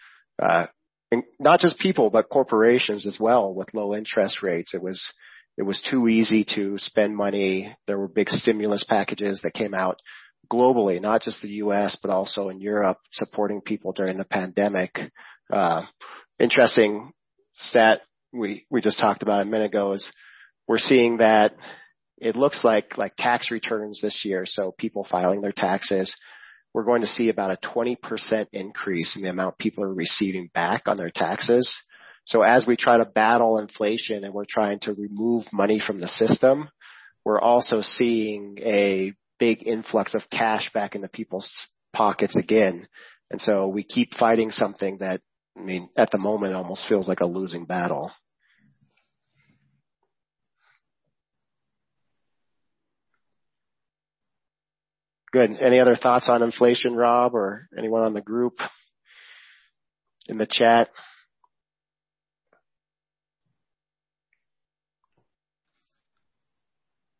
[0.40, 0.66] Uh,
[1.10, 4.74] and not just people, but corporations as well with low interest rates.
[4.74, 5.12] It was,
[5.58, 7.76] it was too easy to spend money.
[7.88, 9.98] There were big stimulus packages that came out
[10.50, 14.98] globally, not just the U.S., but also in Europe, supporting people during the pandemic.
[15.52, 15.82] Uh,
[16.38, 17.12] interesting
[17.54, 20.10] stat we, we just talked about a minute ago is
[20.68, 21.54] we're seeing that
[22.18, 24.46] it looks like, like tax returns this year.
[24.46, 26.16] So people filing their taxes,
[26.72, 30.82] we're going to see about a 20% increase in the amount people are receiving back
[30.86, 31.76] on their taxes.
[32.28, 36.08] So as we try to battle inflation and we're trying to remove money from the
[36.08, 36.68] system,
[37.24, 42.86] we're also seeing a big influx of cash back into people's pockets again.
[43.30, 45.22] And so we keep fighting something that,
[45.56, 48.12] I mean, at the moment almost feels like a losing battle.
[55.32, 55.56] Good.
[55.62, 58.60] Any other thoughts on inflation, Rob, or anyone on the group
[60.28, 60.90] in the chat?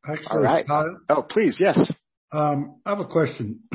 [0.08, 0.66] Actually, All right.
[1.10, 1.92] Oh, please, yes.
[2.32, 3.60] um, I have a question.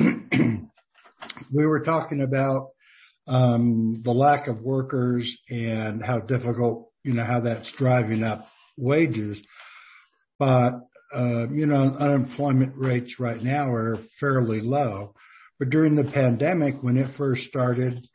[1.52, 2.70] we were talking about
[3.28, 9.40] um, the lack of workers and how difficult, you know, how that's driving up wages.
[10.38, 10.80] But
[11.14, 15.14] uh, you know, unemployment rates right now are fairly low.
[15.60, 18.08] But during the pandemic, when it first started,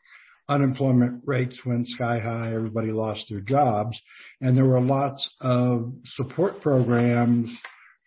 [0.50, 2.52] unemployment rates went sky high.
[2.54, 3.98] Everybody lost their jobs
[4.42, 7.50] and there were lots of support programs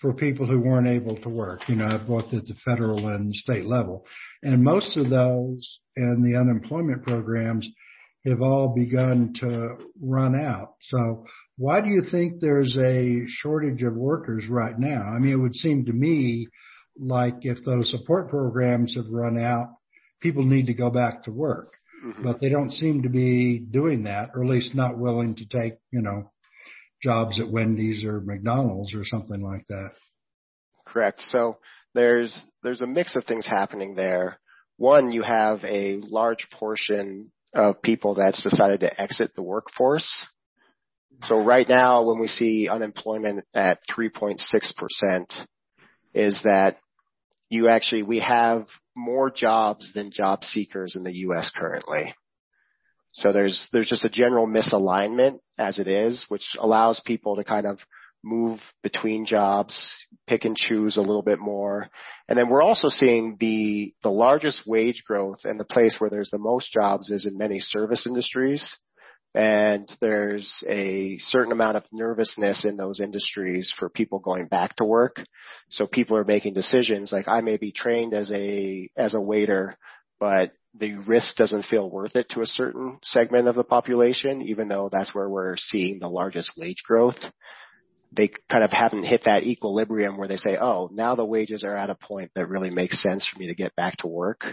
[0.03, 3.63] for people who weren't able to work, you know, both at the federal and state
[3.63, 4.05] level.
[4.43, 7.65] And most of those and the unemployment programs
[8.25, 10.73] have all begun to run out.
[10.81, 15.03] So why do you think there's a shortage of workers right now?
[15.03, 16.47] I mean, it would seem to me
[16.99, 19.69] like if those support programs have run out,
[20.19, 21.69] people need to go back to work,
[22.05, 22.23] Mm-hmm.
[22.23, 25.75] but they don't seem to be doing that, or at least not willing to take,
[25.89, 26.32] you know,
[27.03, 29.91] jobs at Wendy's or McDonald's or something like that.
[30.85, 31.21] Correct.
[31.21, 31.57] So
[31.93, 34.39] there's there's a mix of things happening there.
[34.77, 40.25] One, you have a large portion of people that's decided to exit the workforce.
[41.25, 45.45] So right now, when we see unemployment at 3.6%,
[46.13, 46.77] is that
[47.49, 51.51] you actually, we have more jobs than job seekers in the U.S.
[51.55, 52.13] currently.
[53.13, 57.67] So there's, there's just a general misalignment as it is, which allows people to kind
[57.67, 57.79] of
[58.23, 59.93] move between jobs,
[60.27, 61.89] pick and choose a little bit more.
[62.27, 66.31] And then we're also seeing the, the largest wage growth and the place where there's
[66.31, 68.75] the most jobs is in many service industries.
[69.35, 74.85] And there's a certain amount of nervousness in those industries for people going back to
[74.85, 75.23] work.
[75.69, 79.75] So people are making decisions like I may be trained as a, as a waiter,
[80.23, 84.69] but the risk doesn't feel worth it to a certain segment of the population, even
[84.69, 87.19] though that's where we're seeing the largest wage growth
[88.15, 91.75] they kind of haven't hit that equilibrium where they say, oh, now the wages are
[91.75, 94.45] at a point that really makes sense for me to get back to work.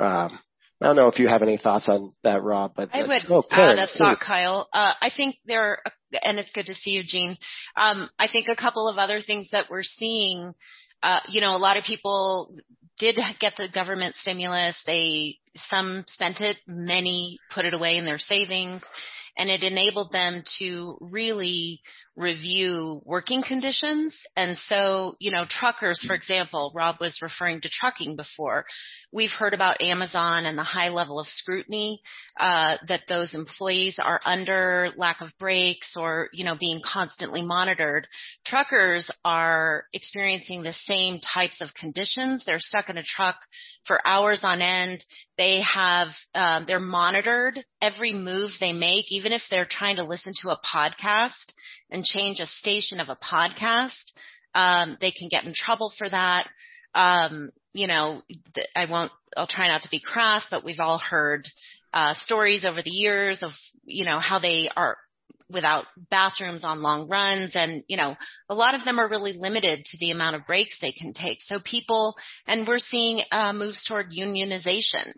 [0.00, 0.38] Um,
[0.80, 3.42] I don't know if you have any thoughts on that, Rob, but I would oh,
[3.42, 4.20] Karen, add a thought.
[4.20, 4.68] Kyle.
[4.72, 5.82] Uh, I think there, are,
[6.22, 7.36] and it's good to see you, Jean.
[7.76, 10.54] Um, I think a couple of other things that we're seeing,
[11.02, 12.56] uh, you know, a lot of people
[12.98, 14.82] did get the government stimulus.
[14.86, 18.82] They, some spent it, many put it away in their savings,
[19.38, 21.80] and it enabled them to really
[22.16, 24.18] review working conditions.
[24.36, 28.66] And so, you know, truckers, for example, Rob was referring to trucking before.
[29.12, 32.02] We've heard about Amazon and the high level of scrutiny,
[32.38, 38.08] uh, that those employees are under lack of breaks or, you know, being constantly monitored.
[38.44, 42.44] Truckers are experiencing the same types of conditions.
[42.44, 43.36] They're stuck in a truck
[43.86, 45.04] for hours on end.
[45.38, 50.32] They have, um, they're monitored every move they make, even if they're trying to listen
[50.42, 51.52] to a podcast
[51.90, 54.12] and change a station of a podcast.
[54.54, 56.48] Um, they can get in trouble for that.
[56.94, 58.22] Um, you know,
[58.74, 61.44] I won't, I'll try not to be crass, but we've all heard,
[61.94, 63.50] uh, stories over the years of,
[63.84, 64.98] you know, how they are
[65.50, 68.16] without bathrooms on long runs and, you know,
[68.48, 71.38] a lot of them are really limited to the amount of breaks they can take.
[71.40, 72.14] So people,
[72.46, 75.12] and we're seeing, uh, moves toward unionization,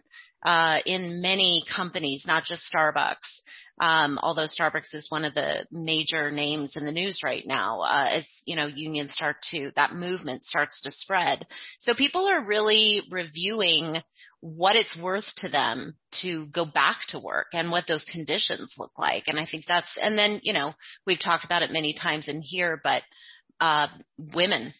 [0.44, 3.40] uh, in many companies, not just Starbucks
[3.80, 8.08] um, although Starbucks is one of the major names in the news right now, uh,
[8.10, 11.46] as you know, unions start to that movement starts to spread.
[11.78, 14.02] So people are really reviewing
[14.40, 18.98] what it's worth to them to go back to work and what those conditions look
[18.98, 19.24] like.
[19.28, 20.72] And I think that's, and then you know,
[21.06, 23.02] we've talked about it many times in here, but
[23.60, 23.88] uh,
[24.34, 24.72] women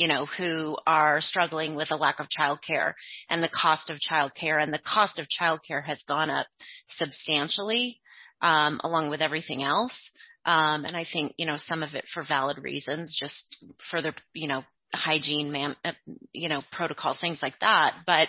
[0.00, 2.94] you know, who are struggling with a lack of childcare
[3.28, 6.46] and the cost of childcare and the cost of childcare has gone up
[6.86, 8.00] substantially
[8.40, 10.10] um, along with everything else.
[10.46, 14.48] Um, and I think, you know, some of it for valid reasons, just further, you
[14.48, 15.92] know, hygiene, man, uh,
[16.32, 17.94] you know, protocols, things like that.
[18.06, 18.28] But,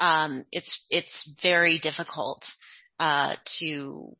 [0.00, 2.44] um, it's, it's very difficult,
[2.98, 4.16] uh, to,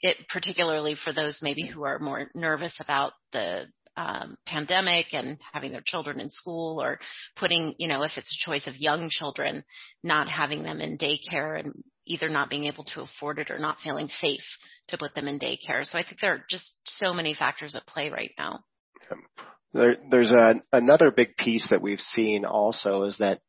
[0.00, 5.72] it, particularly for those maybe who are more nervous about the, um, pandemic and having
[5.72, 6.98] their children in school or
[7.36, 9.64] putting, you know, if it's a choice of young children,
[10.02, 11.74] not having them in daycare and
[12.06, 14.44] either not being able to afford it or not feeling safe
[14.88, 15.84] to put them in daycare.
[15.84, 18.60] So I think there are just so many factors at play right now.
[19.72, 23.40] There, there's a, another big piece that we've seen also is that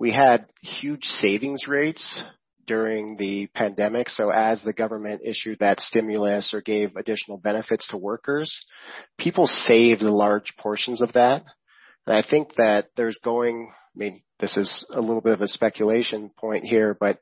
[0.00, 2.22] we had huge savings rates
[2.66, 4.08] during the pandemic.
[4.08, 8.64] So as the government issued that stimulus or gave additional benefits to workers,
[9.18, 11.44] people saved large portions of that.
[12.06, 15.48] And I think that there's going, I mean, this is a little bit of a
[15.48, 17.18] speculation point here, but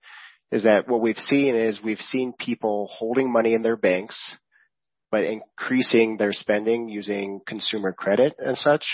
[0.52, 4.36] is that what we've seen is we've seen people holding money in their banks,
[5.10, 8.86] but increasing their spending using consumer credit and such.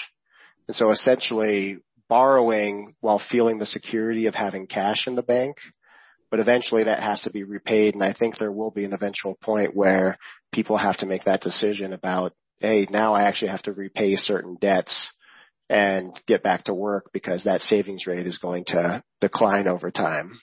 [0.69, 5.57] And so essentially borrowing while feeling the security of having cash in the bank.
[6.31, 7.95] But eventually that has to be repaid.
[7.95, 10.19] And I think there will be an eventual point where
[10.53, 14.57] people have to make that decision about, hey, now I actually have to repay certain
[14.61, 15.13] debts
[15.69, 20.39] and get back to work because that savings rate is going to decline over time.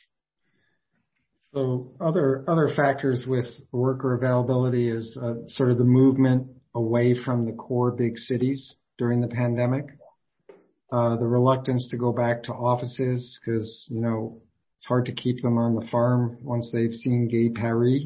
[1.54, 7.46] So other other factors with worker availability is uh, sort of the movement away from
[7.46, 9.86] the core big cities during the pandemic.
[10.92, 14.42] Uh, the reluctance to go back to offices because you know
[14.78, 18.04] it's hard to keep them on the farm once they've seen Gay Paris.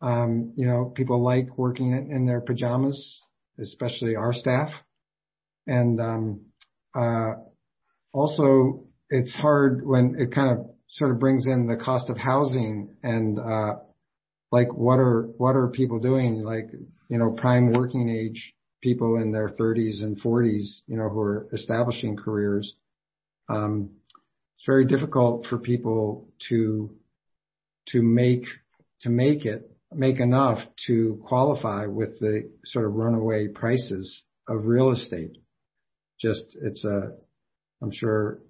[0.00, 3.20] Um, you know, people like working in their pajamas,
[3.60, 4.70] especially our staff.
[5.66, 6.40] And um,
[6.98, 7.32] uh,
[8.12, 12.96] also, it's hard when it kind of sort of brings in the cost of housing
[13.02, 13.74] and uh,
[14.50, 16.42] like what are what are people doing?
[16.42, 16.70] Like
[17.08, 21.48] you know, prime working age people in their 30s and 40s, you know, who are
[21.52, 22.74] establishing careers.
[23.48, 23.90] Um,
[24.56, 26.90] it's very difficult for people to
[27.88, 28.44] to make
[29.00, 34.90] to make it make enough to qualify with the sort of runaway prices of real
[34.90, 35.38] estate
[36.20, 37.12] just it's a
[37.80, 38.40] I'm sure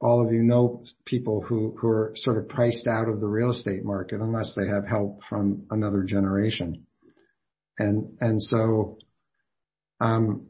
[0.00, 3.50] all of you know people who who are sort of priced out of the real
[3.50, 6.86] estate market unless they have help from another generation.
[7.78, 8.98] And and so
[10.02, 10.48] um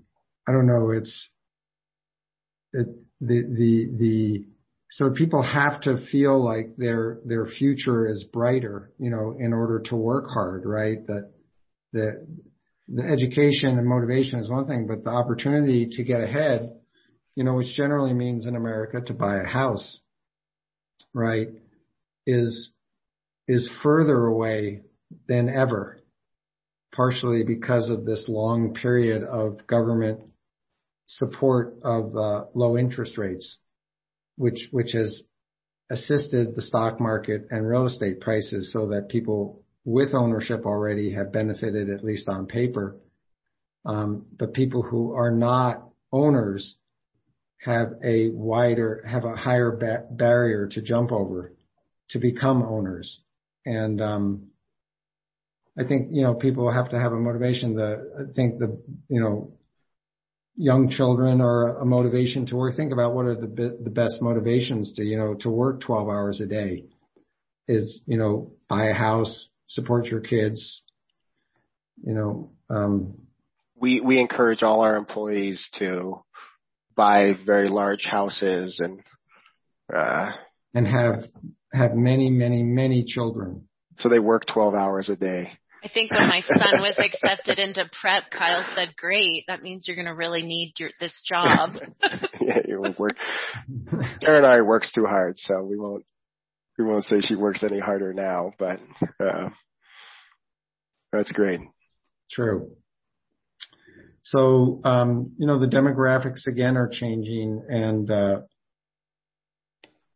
[0.48, 1.30] I don't know it's
[2.72, 2.88] it
[3.20, 4.46] the the the
[4.90, 9.80] so people have to feel like their their future is brighter, you know, in order
[9.86, 11.06] to work hard, right?
[11.06, 11.30] That
[11.94, 12.26] the
[12.88, 16.72] the education and motivation is one thing, but the opportunity to get ahead,
[17.34, 20.00] you know, which generally means in America to buy a house,
[21.14, 21.48] right,
[22.26, 22.74] is,
[23.48, 24.82] is further away
[25.26, 26.01] than ever,
[26.94, 30.20] partially because of this long period of government
[31.06, 33.58] support of uh, low interest rates,
[34.36, 35.22] which, which has
[35.90, 41.32] assisted the stock market and real estate prices so that people with ownership already have
[41.32, 42.96] benefited, at least on paper.
[43.84, 46.76] Um, but people who are not owners
[47.58, 51.52] have a wider, have a higher ba- barrier to jump over
[52.10, 53.20] to become owners.
[53.64, 54.51] And, um,
[55.78, 57.74] I think, you know, people have to have a motivation.
[57.74, 59.54] The, I think the, you know,
[60.54, 62.74] young children are a motivation to work.
[62.74, 66.40] Think about what are the, the best motivations to, you know, to work 12 hours
[66.40, 66.84] a day
[67.68, 70.82] is, you know, buy a house, support your kids.
[72.04, 73.18] You know, um,
[73.76, 76.22] we we encourage all our employees to
[76.94, 79.02] buy very large houses and
[79.94, 80.32] uh,
[80.74, 81.24] and have
[81.72, 83.68] have many many many children.
[83.96, 85.48] So they work 12 hours a day.
[85.84, 89.96] I think when my son was accepted into prep, Kyle said, "Great, that means you're
[89.96, 91.70] going to really need your, this job."
[92.40, 93.16] yeah, you will work.
[94.20, 96.04] Karen and I works too hard, so we won't
[96.78, 98.80] we won't say she works any harder now, but
[99.20, 99.50] uh,
[101.12, 101.60] that's great.
[102.30, 102.72] True.
[104.22, 108.40] So, um, you know, the demographics again are changing and, uh,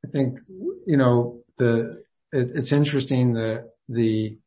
[0.05, 0.39] I think,
[0.87, 4.39] you know, the, it, it's interesting that the,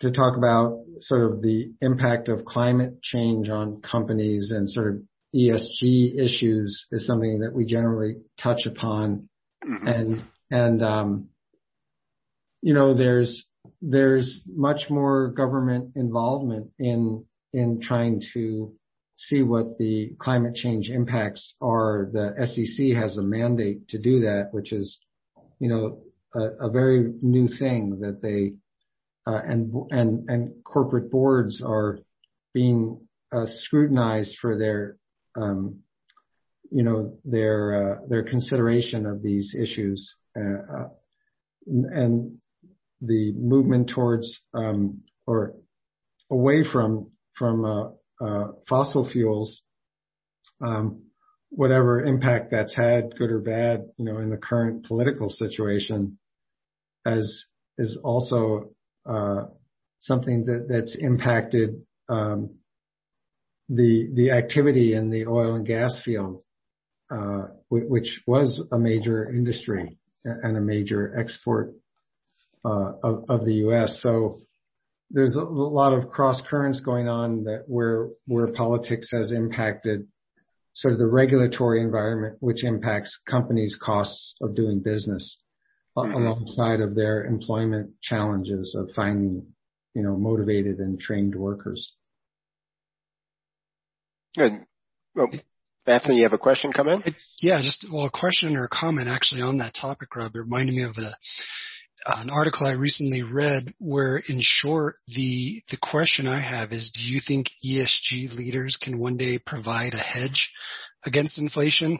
[0.00, 5.02] to talk about sort of the impact of climate change on companies and sort of
[5.34, 9.28] ESG issues is something that we generally touch upon.
[9.64, 9.86] Mm-hmm.
[9.86, 11.28] And and, um,
[12.62, 13.46] you know, there's,
[13.82, 18.72] there's much more government involvement in, in trying to
[19.16, 22.08] see what the climate change impacts are.
[22.12, 25.00] The SEC has a mandate to do that, which is,
[25.58, 26.02] you know,
[26.34, 28.54] a, a very new thing that they,
[29.36, 31.98] and, and, and corporate boards are
[32.54, 34.96] being uh, scrutinized for their,
[35.36, 35.80] um,
[36.70, 40.16] you know, their, uh, their consideration of these issues.
[40.36, 40.88] Uh,
[41.66, 42.38] and
[43.00, 45.54] the movement towards um, or
[46.30, 47.64] away from from
[48.20, 49.62] uh, fossil fuels,
[50.60, 51.02] um,
[51.50, 56.18] whatever impact that's had, good or bad, you know, in the current political situation,
[57.06, 57.44] as
[57.78, 58.70] is also
[59.08, 59.46] Uh,
[60.00, 62.50] something that's impacted um,
[63.68, 66.42] the the activity in the oil and gas field,
[67.10, 71.74] uh, which was a major industry and a major export
[72.64, 72.92] uh,
[73.28, 74.00] of the U.S.
[74.02, 74.40] So
[75.10, 80.06] there's a lot of cross currents going on that where where politics has impacted
[80.74, 85.38] sort of the regulatory environment, which impacts companies' costs of doing business
[86.06, 86.22] Mm-hmm.
[86.22, 89.46] alongside of their employment challenges of finding,
[89.94, 91.94] you know, motivated and trained workers.
[94.36, 94.64] Good.
[95.14, 95.30] Well,
[95.86, 97.02] Anthony, you have a question come in?
[97.40, 100.34] Yeah, just well, a question or a comment actually on that topic, Rob.
[100.34, 101.12] It reminded me of a
[102.06, 107.02] an article I recently read where in short the the question I have is do
[107.02, 110.52] you think ESG leaders can one day provide a hedge
[111.04, 111.98] against inflation?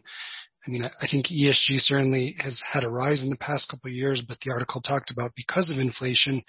[0.69, 3.95] I mean, I think ESG certainly has had a rise in the past couple of
[3.95, 6.43] years, but the article talked about because of inflation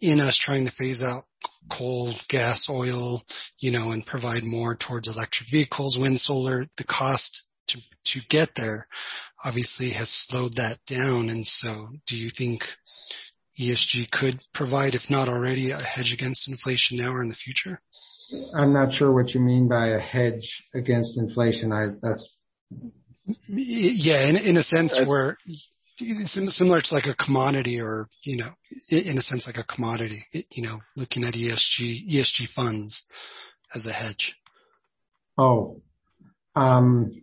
[0.00, 1.24] in us trying to phase out
[1.68, 3.24] coal, gas, oil,
[3.58, 8.50] you know, and provide more towards electric vehicles, wind, solar, the cost to to get
[8.54, 8.86] there
[9.44, 11.28] obviously has slowed that down.
[11.28, 12.62] And so do you think
[13.60, 17.80] ESG could provide, if not already, a hedge against inflation now or in the future?
[18.54, 21.72] I'm not sure what you mean by a hedge against inflation.
[21.72, 22.38] I that's
[23.48, 25.36] yeah, in in a sense where
[26.24, 28.50] similar to like a commodity or, you know,
[28.88, 33.04] in a sense like a commodity, you know, looking at ESG ESG funds
[33.74, 34.36] as a hedge.
[35.36, 35.82] Oh.
[36.54, 37.22] Um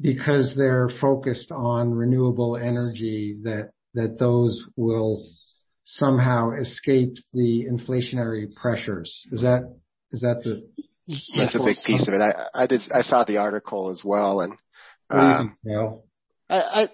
[0.00, 5.26] because they're focused on renewable energy that that those will
[5.84, 9.26] somehow escape the inflationary pressures.
[9.32, 9.62] Is that
[10.12, 10.68] is that the
[11.36, 12.20] That's a big piece of it.
[12.20, 14.56] I I did I saw the article as well and
[15.10, 16.04] um, well,
[16.48, 16.88] I,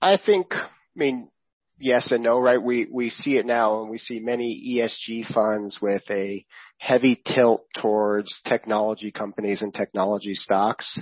[0.00, 1.30] I I think I mean
[1.78, 2.62] yes and no, right?
[2.62, 6.44] We we see it now and we see many ESG funds with a
[6.78, 10.98] heavy tilt towards technology companies and technology stocks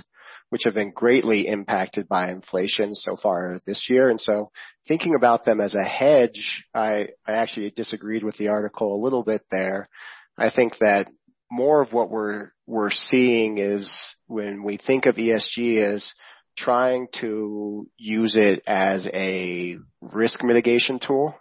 [0.49, 4.09] which have been greatly impacted by inflation so far this year.
[4.09, 4.51] And so
[4.87, 9.23] thinking about them as a hedge, I, I actually disagreed with the article a little
[9.23, 9.87] bit there.
[10.37, 11.07] I think that
[11.51, 16.13] more of what we're, we're seeing is when we think of ESG as
[16.59, 21.35] trying to use it as a risk mitigation tool.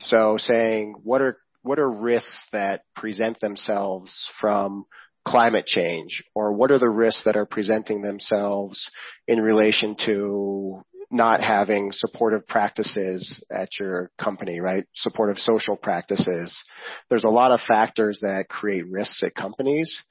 [0.00, 4.86] So saying what are, what are risks that present themselves from
[5.26, 8.90] climate change or what are the risks that are presenting themselves
[9.26, 14.84] in relation to not having supportive practices at your company, right?
[14.94, 16.62] Supportive social practices.
[17.08, 20.02] There's a lot of factors that create risks at companies.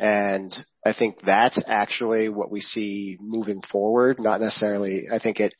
[0.00, 4.18] And I think that's actually what we see moving forward.
[4.18, 5.54] Not necessarily, I think it,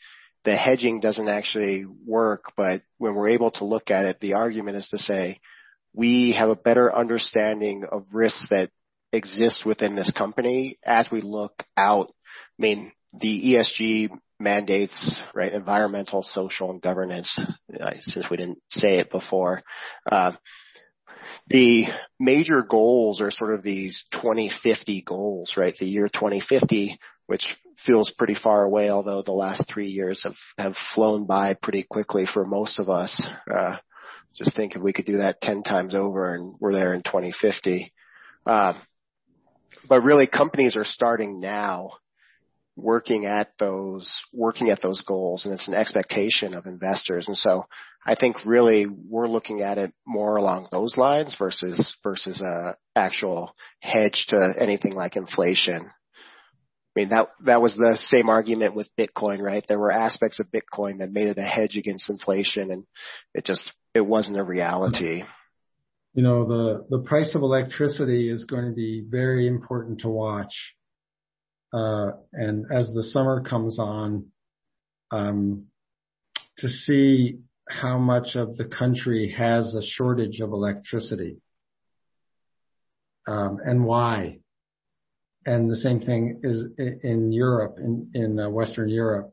[0.44, 4.78] the hedging doesn't actually work, but when we're able to look at it, the argument
[4.78, 5.40] is to say,
[5.92, 8.70] we have a better understanding of risks that
[9.12, 12.08] exist within this company as we look out.
[12.58, 15.52] I mean, the ESG mandates, right?
[15.52, 17.36] Environmental, social, and governance,
[18.02, 19.62] since we didn't say it before.
[20.10, 20.32] Uh,
[21.50, 21.86] the
[22.20, 25.74] major goals are sort of these 2050 goals, right?
[25.76, 30.76] The year 2050, which feels pretty far away, although the last three years have, have
[30.94, 33.20] flown by pretty quickly for most of us.
[33.52, 33.78] Uh,
[34.32, 37.92] just think if we could do that 10 times over and we're there in 2050.
[38.46, 38.74] Uh,
[39.88, 41.92] but really companies are starting now
[42.76, 47.64] working at those working at those goals and it's an expectation of investors and so
[48.06, 53.54] I think really we're looking at it more along those lines versus versus a actual
[53.80, 55.84] hedge to anything like inflation.
[55.86, 59.64] I mean that that was the same argument with Bitcoin, right?
[59.66, 62.84] There were aspects of Bitcoin that made it a hedge against inflation and
[63.34, 65.22] it just it wasn't a reality
[66.14, 70.74] you know, the, the price of electricity is going to be very important to watch.
[71.72, 74.26] Uh, and as the summer comes on,
[75.12, 75.66] um,
[76.58, 77.38] to see
[77.70, 81.38] how much of the country has a shortage of electricity,
[83.26, 84.38] um, and why.
[85.46, 89.32] And the same thing is in Europe, in, in uh, Western Europe,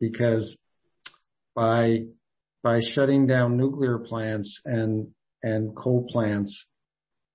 [0.00, 0.56] because
[1.54, 2.04] by,
[2.62, 5.08] by shutting down nuclear plants and
[5.42, 6.66] and coal plants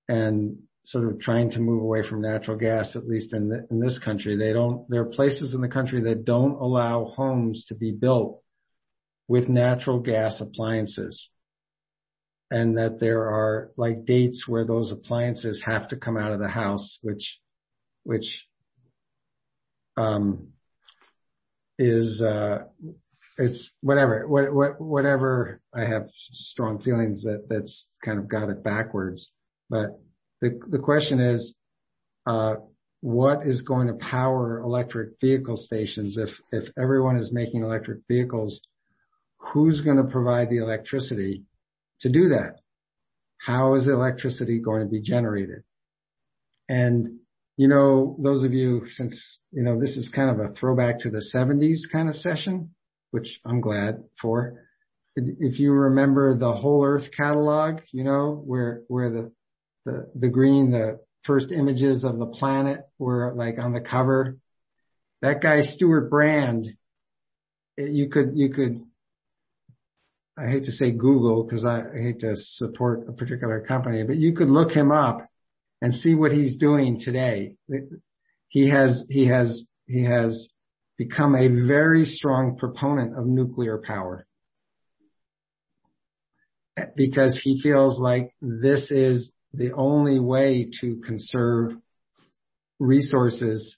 [0.08, 3.80] and sort of trying to move away from natural gas, at least in, the, in
[3.80, 4.36] this country.
[4.36, 8.41] They don't, there are places in the country that don't allow homes to be built
[9.32, 11.30] with natural gas appliances.
[12.50, 16.48] And that there are like dates where those appliances have to come out of the
[16.48, 17.40] house, which,
[18.02, 18.46] which,
[19.96, 20.48] um,
[21.78, 22.64] is, uh,
[23.38, 25.62] it's whatever, what, what, whatever.
[25.74, 29.30] I have strong feelings that that's kind of got it backwards.
[29.70, 29.98] But
[30.42, 31.54] the the question is,
[32.26, 32.56] uh,
[33.00, 38.60] what is going to power electric vehicle stations if if everyone is making electric vehicles?
[39.52, 41.44] Who's going to provide the electricity
[42.00, 42.60] to do that?
[43.38, 45.64] How is electricity going to be generated?
[46.68, 47.20] And
[47.56, 51.10] you know, those of you, since, you know, this is kind of a throwback to
[51.10, 52.74] the 70s kind of session,
[53.10, 54.64] which I'm glad for.
[55.14, 59.32] If you remember the Whole Earth catalog, you know, where, where the,
[59.84, 64.38] the, the green, the first images of the planet were like on the cover.
[65.20, 66.66] That guy, Stewart Brand,
[67.76, 68.82] you could, you could,
[70.36, 74.34] I hate to say Google because I hate to support a particular company, but you
[74.34, 75.28] could look him up
[75.82, 77.54] and see what he's doing today.
[78.48, 80.48] He has, he has, he has
[80.96, 84.26] become a very strong proponent of nuclear power
[86.96, 91.72] because he feels like this is the only way to conserve
[92.78, 93.76] resources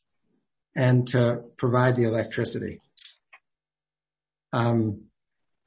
[0.77, 2.81] and to provide the electricity.
[4.53, 5.04] Um,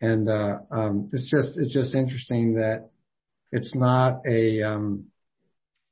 [0.01, 2.89] and uh, um, it's just it's just interesting that
[3.51, 5.05] it's not a um,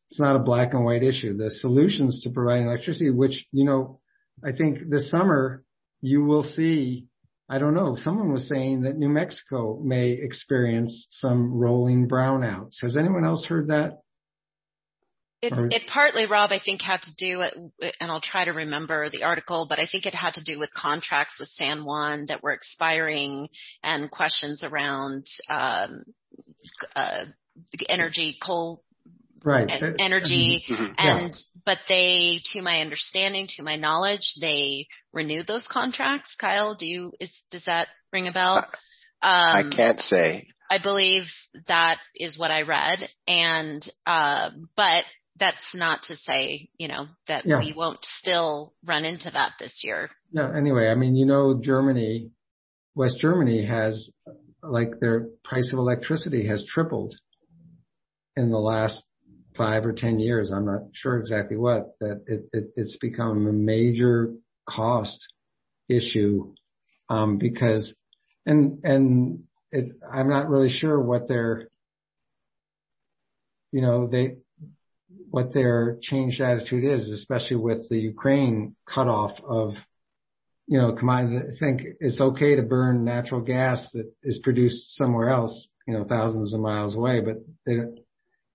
[0.10, 1.36] it's not a black and white issue.
[1.36, 4.00] The solutions to providing electricity, which, you know,
[4.44, 5.64] I think this summer
[6.02, 7.08] you will see,
[7.50, 12.82] I don't know, someone was saying that New Mexico may experience some rolling brownouts.
[12.82, 14.02] Has anyone else heard that?
[15.46, 17.42] It, it partly, Rob, I think had to do,
[17.82, 20.74] and I'll try to remember the article, but I think it had to do with
[20.74, 23.50] contracts with San Juan that were expiring
[23.84, 26.04] and questions around um,
[26.96, 27.26] uh,
[27.90, 28.84] energy, coal
[29.46, 29.70] right.
[29.70, 30.84] and energy mm-hmm.
[30.84, 30.94] mm-hmm.
[30.98, 31.62] and yeah.
[31.66, 37.14] but they to my understanding to my knowledge they renewed those contracts kyle do you
[37.20, 38.66] is does that ring a bell um,
[39.22, 41.24] i can't say i believe
[41.68, 45.04] that is what i read and uh, but
[45.38, 47.60] that's not to say you know that yeah.
[47.60, 52.30] we won't still run into that this year yeah anyway i mean you know germany
[52.96, 54.10] west germany has
[54.64, 57.16] like their price of electricity has tripled
[58.36, 59.04] in the last
[59.56, 63.54] five or 10 years, I'm not sure exactly what, that it, it, it's become a
[63.54, 64.34] major
[64.68, 65.26] cost
[65.88, 66.54] issue,
[67.10, 67.96] um, because,
[68.46, 71.70] and, and it, I'm not really sure what their,
[73.72, 74.38] you know, they,
[75.30, 79.74] what their changed attitude is, especially with the Ukraine cutoff of,
[80.68, 81.38] you know, commodity.
[81.38, 86.06] I think it's okay to burn natural gas that is produced somewhere else, you know,
[86.06, 87.80] thousands of miles away, but they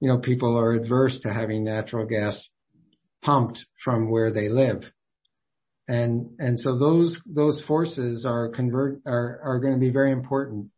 [0.00, 2.48] you know, people are adverse to having natural gas
[3.22, 4.82] pumped from where they live.
[5.86, 10.70] And, and so those, those forces are convert, are, are going to be very important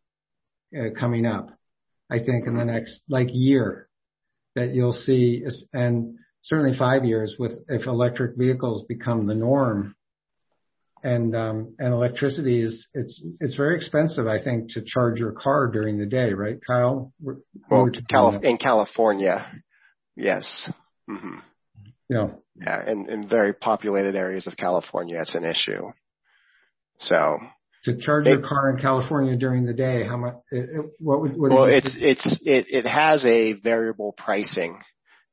[0.76, 1.50] uh, coming up.
[2.10, 3.88] I think in the next like year
[4.54, 9.94] that you'll see and certainly five years with if electric vehicles become the norm
[11.02, 15.66] and um, and electricity is it's it's very expensive, I think, to charge your car
[15.66, 17.12] during the day, right, Kyle?
[17.20, 17.36] We're,
[17.70, 19.46] well, Calif- in California,
[20.16, 20.70] yes.
[21.10, 21.38] Mm-hmm.
[22.08, 22.28] Yeah.
[22.54, 25.90] Yeah, in in very populated areas of California, it's an issue.
[26.98, 27.38] So
[27.84, 30.34] to charge your car in California during the day, how much?
[30.50, 31.36] It, what would?
[31.36, 34.80] What well, it's it's it it has a variable pricing,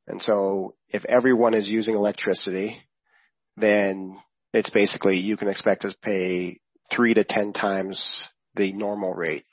[0.08, 2.82] and so if everyone is using electricity,
[3.58, 4.18] then
[4.54, 6.60] it's basically you can expect to pay
[6.92, 8.24] three to ten times
[8.56, 9.46] the normal rate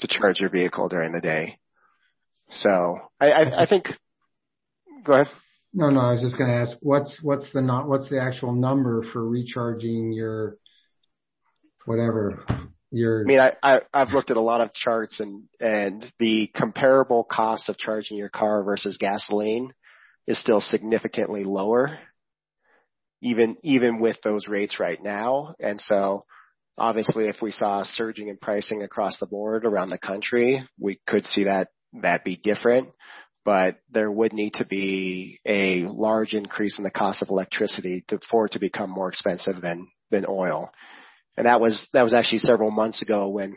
[0.00, 1.58] to charge your vehicle during the day.
[2.50, 3.88] So I, I, I think.
[5.04, 5.28] Go ahead.
[5.74, 8.52] No, no, I was just going to ask what's what's the not what's the actual
[8.52, 10.58] number for recharging your
[11.86, 12.44] whatever
[12.90, 13.22] your.
[13.22, 17.24] I mean, I, I I've looked at a lot of charts and and the comparable
[17.24, 19.72] cost of charging your car versus gasoline
[20.26, 21.98] is still significantly lower
[23.22, 25.54] even even with those rates right now.
[25.60, 26.26] And so
[26.76, 31.24] obviously if we saw surging in pricing across the board around the country, we could
[31.24, 31.68] see that
[32.02, 32.90] that be different.
[33.44, 38.20] But there would need to be a large increase in the cost of electricity to,
[38.28, 40.70] for it to become more expensive than than oil.
[41.36, 43.56] And that was that was actually several months ago when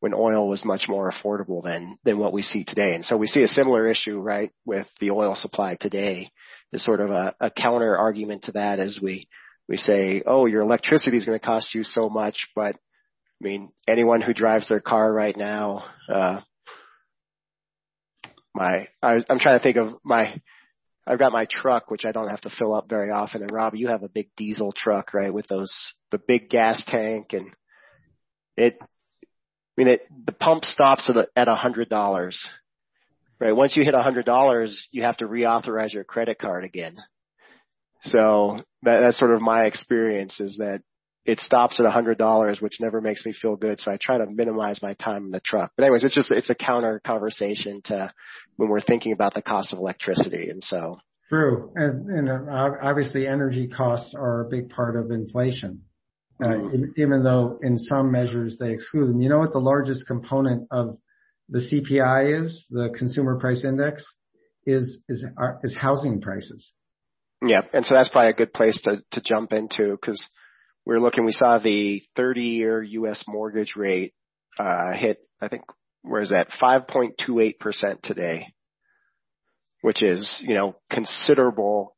[0.00, 2.94] when oil was much more affordable than than what we see today.
[2.94, 6.30] And so we see a similar issue, right, with the oil supply today
[6.72, 9.28] is sort of a, a counter argument to that as we,
[9.68, 13.72] we say, oh, your electricity is going to cost you so much, but I mean,
[13.88, 16.40] anyone who drives their car right now, uh,
[18.54, 20.40] my, I, I'm trying to think of my,
[21.06, 23.42] I've got my truck, which I don't have to fill up very often.
[23.42, 25.32] And Rob, you have a big diesel truck, right?
[25.32, 27.54] With those, the big gas tank and
[28.56, 28.86] it, I
[29.76, 32.46] mean, it, the pump stops at a hundred dollars,
[33.38, 33.52] right?
[33.52, 36.96] Once you hit a hundred dollars, you have to reauthorize your credit card again.
[38.02, 40.82] So that, that's sort of my experience is that
[41.24, 43.80] it stops at a hundred dollars, which never makes me feel good.
[43.80, 45.72] So I try to minimize my time in the truck.
[45.76, 48.12] But anyways, it's just, it's a counter conversation to
[48.60, 50.50] when we're thinking about the cost of electricity.
[50.50, 50.98] And so.
[51.30, 51.72] True.
[51.74, 55.84] And, and obviously energy costs are a big part of inflation.
[56.42, 56.84] Uh, mm-hmm.
[56.96, 59.20] even though in some measures they exclude them.
[59.20, 60.98] You know what the largest component of
[61.48, 64.04] the CPI is, the consumer price index,
[64.66, 65.24] is, is,
[65.62, 66.72] is housing prices.
[67.42, 67.62] Yeah.
[67.72, 70.26] And so that's probably a good place to, to jump into because
[70.84, 73.24] we are looking, we saw the 30 year U.S.
[73.26, 74.12] mortgage rate,
[74.58, 75.64] uh, hit, I think,
[76.02, 78.52] where is at 5.28% today,
[79.82, 81.96] which is, you know, considerable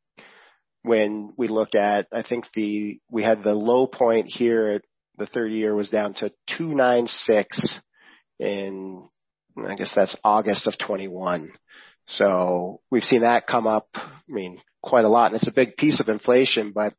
[0.83, 4.83] when we look at, I think the, we had the low point here at
[5.19, 7.81] the 30 year was down to 296
[8.39, 9.09] in,
[9.57, 11.53] I guess that's August of 21.
[12.07, 15.77] So we've seen that come up, I mean, quite a lot and it's a big
[15.77, 16.95] piece of inflation, but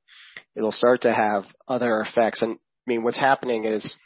[0.55, 2.41] it'll start to have other effects.
[2.41, 3.97] And I mean, what's happening is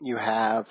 [0.00, 0.66] you have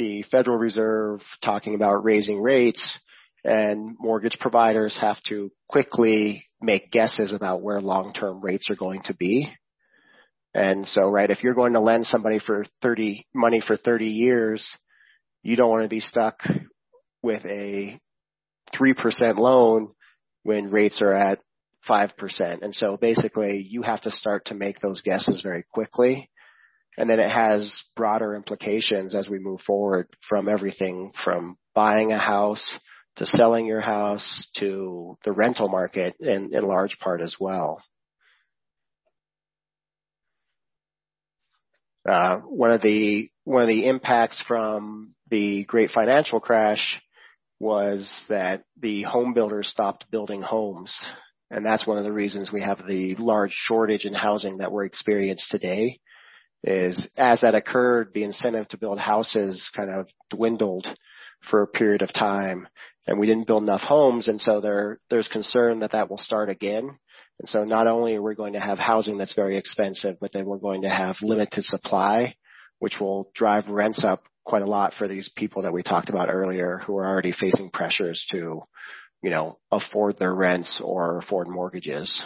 [0.00, 2.98] the Federal Reserve talking about raising rates
[3.44, 9.14] and mortgage providers have to quickly make guesses about where long-term rates are going to
[9.14, 9.52] be.
[10.54, 14.74] And so, right, if you're going to lend somebody for 30 money for 30 years,
[15.42, 16.44] you don't want to be stuck
[17.22, 18.00] with a
[18.74, 19.92] 3% loan
[20.44, 21.40] when rates are at
[21.86, 22.62] 5%.
[22.62, 26.30] And so basically you have to start to make those guesses very quickly.
[26.96, 32.18] And then it has broader implications as we move forward from everything from buying a
[32.18, 32.78] house
[33.16, 37.82] to selling your house to the rental market in, in large part as well.
[42.08, 47.00] Uh, one of the one of the impacts from the great financial crash
[47.58, 50.98] was that the home builders stopped building homes
[51.50, 54.84] and that's one of the reasons we have the large shortage in housing that we're
[54.84, 55.98] experiencing today
[56.62, 60.94] is as that occurred, the incentive to build houses kind of dwindled
[61.42, 62.68] for a period of time
[63.06, 64.28] and we didn't build enough homes.
[64.28, 66.98] And so there, there's concern that that will start again.
[67.38, 70.44] And so not only are we going to have housing that's very expensive, but then
[70.44, 72.34] we're going to have limited supply,
[72.78, 76.28] which will drive rents up quite a lot for these people that we talked about
[76.30, 78.60] earlier who are already facing pressures to
[79.22, 82.24] you know, afford their rents or afford mortgages.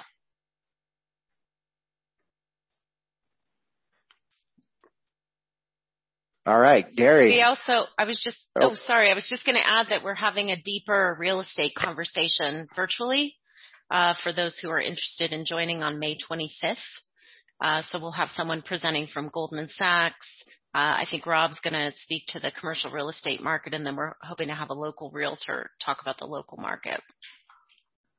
[6.47, 7.29] All right, Gary.
[7.29, 10.05] We also, I was just, oh, oh sorry, I was just going to add that
[10.05, 13.37] we're having a deeper real estate conversation virtually
[13.91, 16.77] uh, for those who are interested in joining on May 25th.
[17.63, 20.29] Uh, so we'll have someone presenting from Goldman Sachs,
[20.75, 23.95] uh, I think Rob's going to speak to the commercial real estate market, and then
[23.95, 27.01] we're hoping to have a local realtor talk about the local market.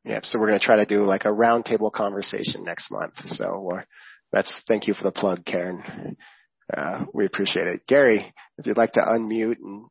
[0.05, 0.26] Yep.
[0.26, 3.26] So we're going to try to do like a roundtable conversation next month.
[3.26, 3.82] So uh,
[4.32, 6.15] that's thank you for the plug, Karen.
[6.72, 7.82] Uh, we appreciate it.
[7.88, 9.88] Gary, if you'd like to unmute and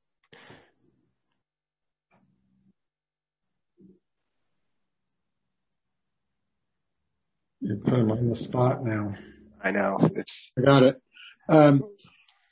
[7.60, 9.14] You put him on the spot now.
[9.62, 9.96] I know.
[10.14, 10.52] It's.
[10.58, 11.00] I got it.
[11.48, 11.82] Um,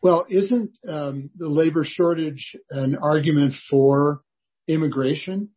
[0.03, 4.23] well, isn't um, the labor shortage an argument for
[4.67, 5.51] immigration?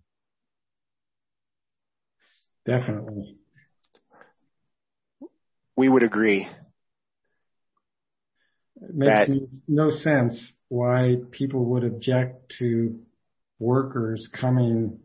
[2.66, 3.38] Definitely.
[5.78, 6.49] We would agree.
[8.88, 12.99] It makes that, no sense why people would object to
[13.59, 14.99] workers coming.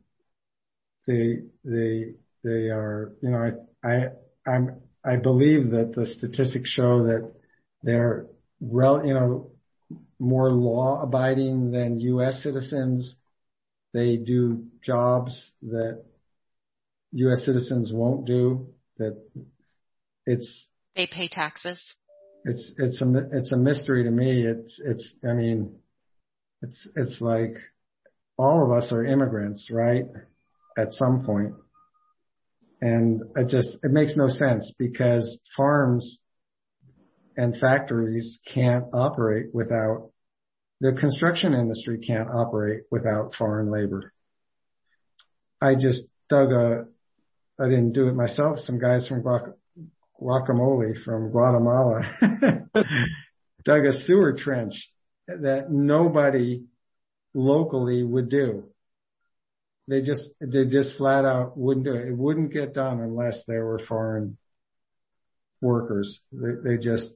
[1.07, 2.15] They they
[2.45, 3.53] they are you know
[3.85, 4.09] I I
[4.47, 7.33] I'm I believe that the statistics show that
[7.83, 8.27] they're
[8.61, 9.51] rel, you know,
[10.19, 12.43] more law abiding than U.S.
[12.43, 13.17] citizens.
[13.93, 16.05] They do jobs that
[17.13, 17.45] U.S.
[17.45, 18.69] citizens won't do.
[18.99, 19.21] That
[20.27, 21.95] it's they pay taxes.
[22.45, 24.47] It's it's a it's a mystery to me.
[24.47, 25.77] It's it's I mean,
[26.63, 27.53] it's it's like
[28.39, 30.05] all of us are immigrants, right?
[30.79, 31.55] At some point,
[32.81, 36.19] and it just it makes no sense because farms
[37.37, 40.11] and factories can't operate without
[40.81, 44.13] the construction industry can't operate without foreign labor.
[45.61, 46.87] I just dug a,
[47.59, 48.59] I didn't do it myself.
[48.61, 49.23] Some guys from
[50.21, 52.03] guacamole from Guatemala
[53.65, 54.91] dug a sewer trench
[55.29, 56.65] that nobody
[57.35, 58.65] locally would do.
[59.89, 62.09] They just, they just flat out wouldn't do it.
[62.09, 64.37] It wouldn't get done unless there were foreign
[65.61, 66.21] workers.
[66.33, 67.13] They, they just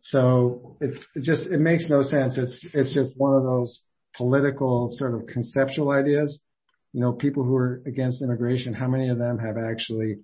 [0.00, 2.38] So it's it just, it makes no sense.
[2.38, 3.80] It's, it's just one of those
[4.16, 6.40] political sort of conceptual ideas.
[6.92, 10.20] You know, people who are against immigration, how many of them have actually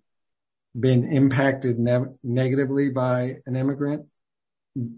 [0.78, 4.06] been impacted ne- negatively by an immigrant?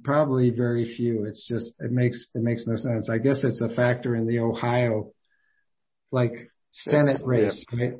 [0.02, 1.24] Probably very few.
[1.26, 3.08] It's just, it makes, it makes no sense.
[3.08, 5.12] I guess it's a factor in the Ohio,
[6.10, 7.92] like Senate race, right?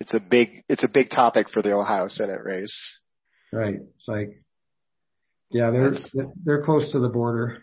[0.00, 2.98] It's a big, it's a big topic for the Ohio Senate race.
[3.52, 3.76] Right.
[3.94, 4.42] It's like,
[5.50, 5.92] yeah, they're,
[6.42, 7.58] they're close to the border.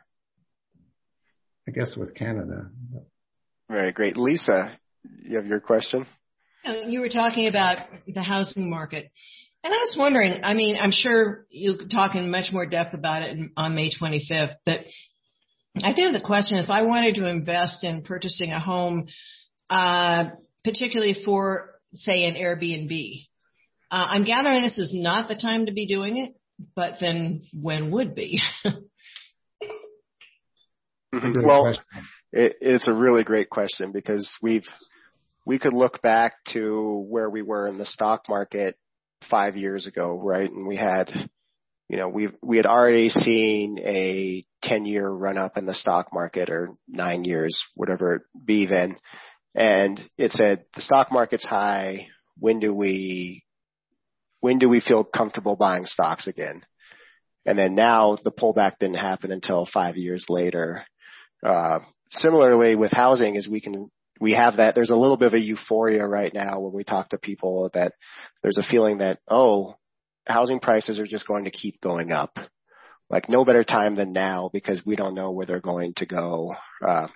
[1.67, 2.69] I guess with Canada.
[3.69, 4.17] Very great.
[4.17, 4.77] Lisa,
[5.23, 6.05] you have your question?
[6.63, 9.09] You were talking about the housing market.
[9.63, 13.23] And I was wondering, I mean, I'm sure you'll talk in much more depth about
[13.23, 14.85] it on May 25th, but
[15.83, 19.07] I do have the question, if I wanted to invest in purchasing a home,
[19.69, 20.29] uh,
[20.63, 23.23] particularly for, say, an Airbnb,
[23.91, 26.35] uh, I'm gathering this is not the time to be doing it,
[26.75, 28.41] but then when would be?
[31.13, 31.73] Well,
[32.31, 34.67] it, it's a really great question because we've
[35.47, 38.75] we could look back to where we were in the stock market
[39.29, 40.51] five years ago, right?
[40.51, 41.09] And we had,
[41.87, 46.09] you know, we we had already seen a 10 year run up in the stock
[46.13, 48.97] market or nine years, whatever it be then.
[49.55, 52.09] And it said the stock market's high.
[52.37, 53.45] When do we,
[54.41, 56.61] when do we feel comfortable buying stocks again?
[57.45, 60.83] And then now the pullback didn't happen until five years later.
[61.41, 61.79] Uh,
[62.11, 63.89] similarly with housing is we can
[64.19, 67.09] we have that there's a little bit of a euphoria right now when we talk
[67.09, 67.93] to people that
[68.43, 69.75] there's a feeling that oh
[70.25, 72.37] housing prices are just going to keep going up.
[73.09, 76.55] Like no better time than now because we don't know where they're going to go.
[76.85, 77.07] Uh,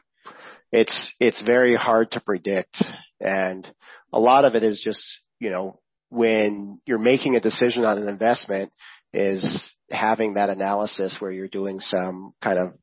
[0.71, 2.81] it's it's very hard to predict.
[3.19, 3.69] And
[4.13, 5.03] a lot of it is just
[5.39, 5.79] you know
[6.09, 8.71] when you're making a decision on an investment
[9.13, 12.73] is having that analysis where you're doing some kind of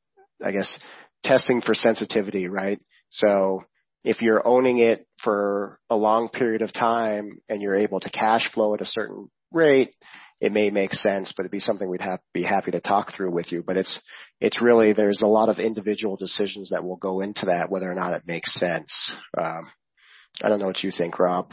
[0.45, 0.79] i guess
[1.23, 2.81] testing for sensitivity, right?
[3.11, 3.63] So
[4.09, 8.51] if you're owning it for a long period of time and you're able to cash
[8.51, 9.95] flow at a certain rate,
[10.41, 13.31] it may make sense, but it'd be something we'd have, be happy to talk through
[13.31, 13.63] with you.
[13.63, 14.01] But it's,
[14.41, 17.95] it's really, there's a lot of individual decisions that will go into that, whether or
[17.95, 19.15] not it makes sense.
[19.37, 19.71] Um,
[20.43, 21.53] I don't know what you think, Rob.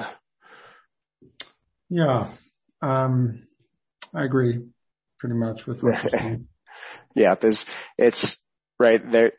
[1.90, 2.32] Yeah.
[2.82, 3.46] Um,
[4.14, 4.62] I agree
[5.20, 6.48] pretty much with what you're saying.
[7.16, 7.66] yeah, because
[7.98, 8.38] it's
[8.80, 9.34] right there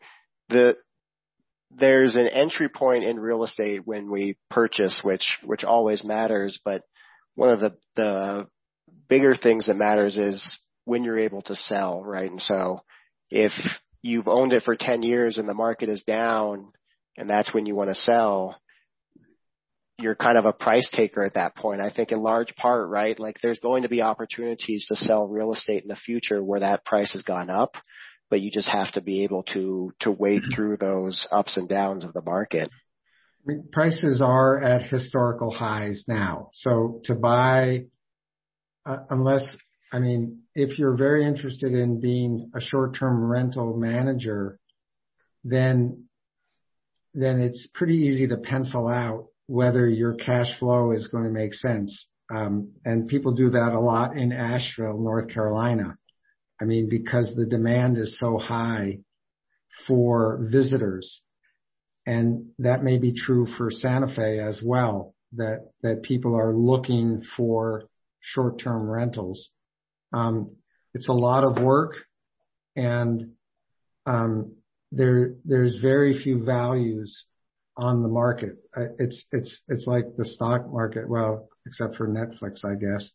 [0.49, 0.77] the
[1.77, 6.59] there's an entry point in real estate when we purchase, which which always matters.
[6.63, 6.83] But
[7.35, 8.47] one of the the
[9.07, 12.29] bigger things that matters is when you're able to sell, right?
[12.29, 12.81] And so
[13.29, 13.51] if
[14.01, 16.71] you've owned it for 10 years and the market is down
[17.17, 18.57] and that's when you want to sell,
[19.99, 21.81] you're kind of a price taker at that point.
[21.81, 23.19] I think in large part, right?
[23.19, 26.85] Like there's going to be opportunities to sell real estate in the future where that
[26.85, 27.75] price has gone up
[28.29, 32.03] but you just have to be able to to wade through those ups and downs
[32.03, 32.69] of the market.
[33.47, 36.49] I mean, prices are at historical highs now.
[36.53, 37.85] So to buy,
[38.85, 39.55] uh, unless,
[39.91, 44.59] I mean, if you're very interested in being a short-term rental manager,
[45.45, 46.09] then,
[47.13, 51.53] then it's pretty easy to pencil out whether your cash flow is going to make
[51.53, 52.05] sense.
[52.29, 55.97] Um, and people do that a lot in Asheville, North Carolina.
[56.61, 58.99] I mean, because the demand is so high
[59.87, 61.21] for visitors.
[62.05, 67.21] And that may be true for Santa Fe as well, that, that people are looking
[67.35, 67.89] for
[68.19, 69.51] short-term rentals.
[70.13, 70.55] Um,
[70.93, 71.95] it's a lot of work
[72.75, 73.31] and,
[74.05, 74.53] um,
[74.91, 77.25] there, there's very few values
[77.75, 78.55] on the market.
[78.97, 81.09] It's, it's, it's like the stock market.
[81.09, 83.09] Well, except for Netflix, I guess.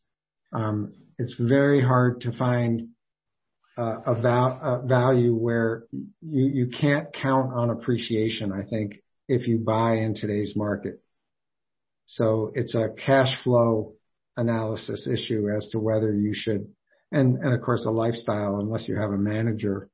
[0.52, 2.88] Um, it's very hard to find
[3.76, 9.96] uh, a value where you you can't count on appreciation, I think, if you buy
[9.96, 11.02] in today's market.
[12.06, 13.94] So It's a cash flow
[14.36, 16.66] analysis issue as to whether you should.
[17.10, 19.88] and and Of course, a lifestyle, unless you have a manager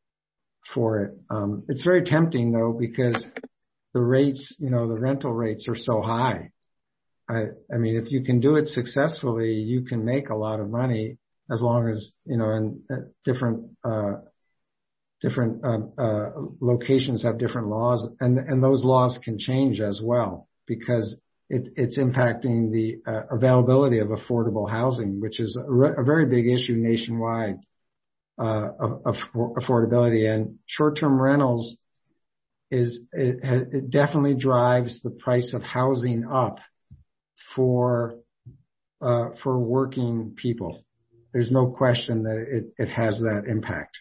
[0.75, 1.19] for it.
[1.31, 3.27] Um, it's very tempting, though, because
[3.95, 6.51] the rates, you know, the rental rates are so high.
[7.31, 11.19] I mean, if you can do it successfully, you can make a lot of money
[11.51, 14.15] as long as, you know, and uh, different, uh,
[15.21, 16.31] different, um, uh,
[16.61, 21.17] locations have different laws and, and those laws can change as well because
[21.49, 26.27] it, it's impacting the uh, availability of affordable housing, which is a, re- a very
[26.27, 27.57] big issue nationwide,
[28.39, 30.33] uh, of, of affordability.
[30.33, 31.79] And short-term rentals
[32.71, 36.59] is, it, it definitely drives the price of housing up
[37.57, 38.17] for,
[39.01, 40.85] uh, for working people
[41.33, 44.01] there's no question that it, it has that impact.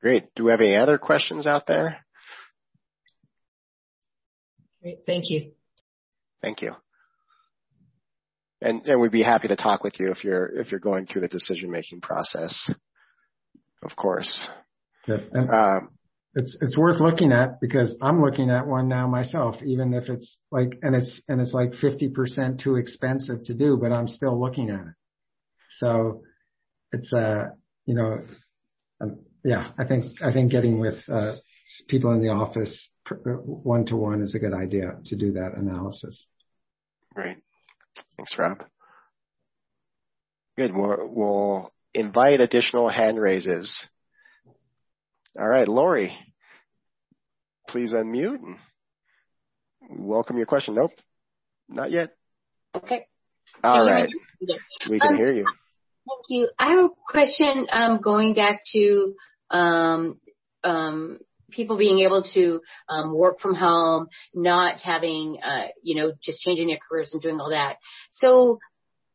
[0.00, 0.34] Great.
[0.34, 2.04] Do we have any other questions out there?
[4.82, 4.98] Great.
[5.06, 5.52] Thank you.
[6.40, 6.74] Thank you.
[8.60, 11.22] And, and we'd be happy to talk with you if you're if you're going through
[11.22, 12.70] the decision making process.
[13.82, 14.48] Of course.
[15.06, 15.22] Yes.
[15.34, 15.90] Um,
[16.34, 20.38] It's it's worth looking at because I'm looking at one now myself, even if it's
[20.50, 24.70] like and it's and it's like 50% too expensive to do, but I'm still looking
[24.70, 24.94] at it.
[25.78, 26.22] So
[26.90, 27.50] it's uh
[27.84, 28.22] you know
[29.00, 31.34] um, yeah I think I think getting with uh,
[31.88, 32.90] people in the office
[33.24, 36.26] one to one is a good idea to do that analysis.
[37.14, 37.36] Great,
[38.16, 38.64] thanks, Rob.
[40.56, 40.74] Good.
[40.74, 43.86] We'll, we'll invite additional hand raises.
[45.38, 46.14] All right, Lori,
[47.68, 48.58] please unmute and
[49.90, 50.74] welcome your question.
[50.74, 50.90] Nope,
[51.70, 52.10] not yet.
[52.74, 53.06] Okay.
[53.64, 54.10] All right.
[54.90, 55.44] We can um, hear you.
[55.44, 56.50] Thank you.
[56.58, 59.14] I have a question um, going back to
[59.50, 60.20] um,
[60.64, 61.18] um,
[61.50, 62.60] people being able to
[62.90, 67.40] um, work from home, not having, uh, you know, just changing their careers and doing
[67.40, 67.78] all that.
[68.10, 68.58] So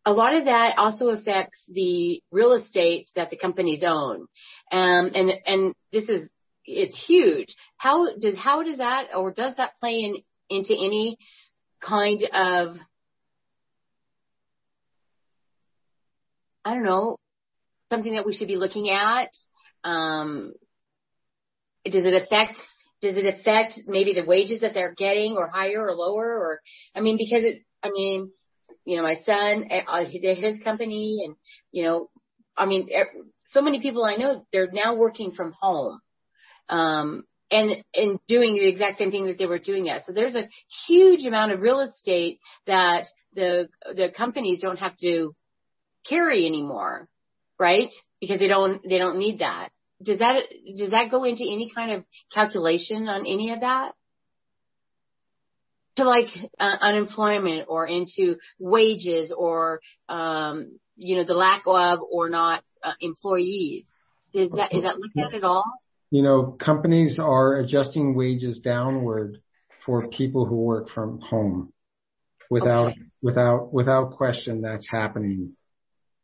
[0.08, 4.22] a lot of that also affects the real estate that the companies own.
[4.72, 6.30] Um, and, and this is,
[6.64, 7.54] it's huge.
[7.76, 10.16] How does, how does that, or does that play in,
[10.50, 11.18] into any
[11.82, 12.78] kind of,
[16.64, 17.18] I don't know,
[17.92, 19.32] something that we should be looking at?
[19.84, 20.54] Um,
[21.84, 22.62] does it affect
[23.02, 26.62] does it affect maybe the wages that they're getting or higher or lower or
[26.96, 28.32] I mean because it I mean
[28.88, 31.36] you know, my son, eh, uh, his company and,
[31.74, 32.10] you know,
[32.56, 32.88] I mean,
[33.54, 36.00] so many people I know, they're now working from home.
[36.70, 40.06] Um, and, and doing the exact same thing that they were doing at.
[40.06, 40.48] So there's a
[40.88, 45.36] huge amount of real estate that the, the companies don't have to
[46.08, 47.10] carry anymore,
[47.60, 47.94] right?
[48.22, 49.70] Because they don't, they don't need that.
[50.02, 50.44] Does that,
[50.78, 53.94] does that go into any kind of calculation on any of that?
[55.98, 56.28] To like
[56.60, 62.94] uh, unemployment or into wages or um, you know the lack of or not uh,
[63.02, 63.86] employees.
[64.34, 65.66] Is that is that looked at at all?
[66.10, 69.40] You know, companies are adjusting wages downward
[69.86, 71.74] for people who work from home.
[72.50, 73.02] Without okay.
[73.22, 75.54] without without question, that's happening.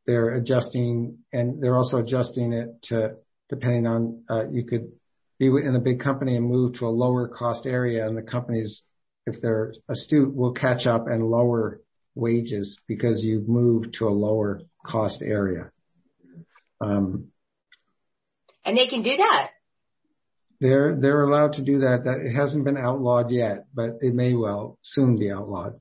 [0.05, 3.15] They're adjusting, and they're also adjusting it to
[3.49, 4.91] depending on uh, you could
[5.39, 8.83] be in a big company and move to a lower cost area, and the company's
[9.25, 11.81] if they're astute, will catch up and lower
[12.15, 15.71] wages because you've moved to a lower cost area.
[16.81, 17.29] Um,
[18.65, 19.51] and they can do that.
[20.59, 22.03] They're they're allowed to do that.
[22.05, 25.79] That it hasn't been outlawed yet, but it may well soon be outlawed.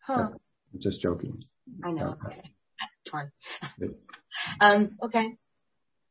[0.00, 0.30] Huh.
[0.72, 1.42] I'm just joking.
[1.82, 2.16] I know.
[2.24, 2.40] Okay.
[3.08, 3.32] Torn.
[4.60, 5.36] um, okay.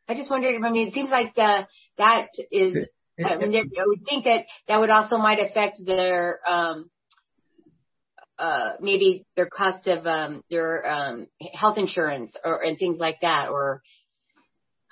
[0.10, 0.56] I just wondered.
[0.56, 1.64] If I mean, it seems like uh,
[1.98, 2.88] that is
[3.24, 6.90] I mean, I would think that that would also might affect their, um,
[8.40, 13.50] uh, maybe their cost of, um, their, um, health insurance or, and things like that,
[13.50, 13.82] or,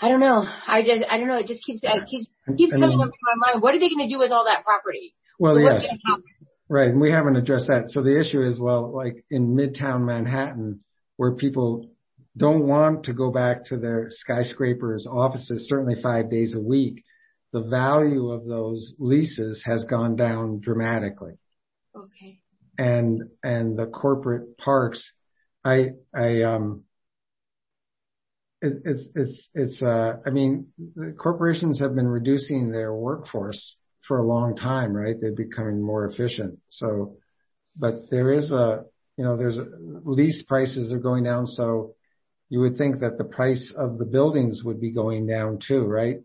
[0.02, 0.46] I don't know.
[0.68, 1.40] I just, I don't know.
[1.40, 3.62] It just keeps, it keeps, keeps coming up in my mind.
[3.62, 5.14] What are they going to do with all that property?
[5.38, 5.86] Well, so yes.
[6.70, 6.90] Right.
[6.90, 7.90] And we haven't addressed that.
[7.90, 10.86] So the issue is, well, like in Midtown Manhattan,
[11.18, 11.90] where people
[12.38, 17.04] don't want to go back to their skyscrapers offices, certainly five days a week
[17.52, 21.34] the value of those leases has gone down dramatically.
[21.96, 22.40] Okay.
[22.78, 25.12] And and the corporate parks,
[25.64, 26.84] I I um.
[28.62, 34.18] It, it's it's it's uh I mean the corporations have been reducing their workforce for
[34.18, 35.16] a long time, right?
[35.20, 36.60] They're becoming more efficient.
[36.70, 37.18] So,
[37.78, 38.84] but there is a
[39.18, 39.68] you know there's a,
[40.04, 41.96] lease prices are going down, so
[42.50, 46.18] you would think that the price of the buildings would be going down too, right?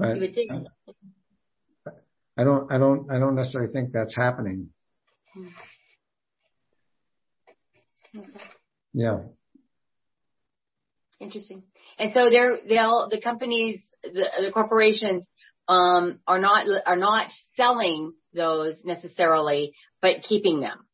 [0.00, 1.94] But
[2.38, 4.70] I don't, I don't, I don't necessarily think that's happening.
[8.16, 8.28] Okay.
[8.92, 9.18] Yeah.
[11.20, 11.64] Interesting.
[11.98, 15.28] And so they're, they'll, the companies, the, the corporations,
[15.68, 20.86] um, are not, are not selling those necessarily, but keeping them.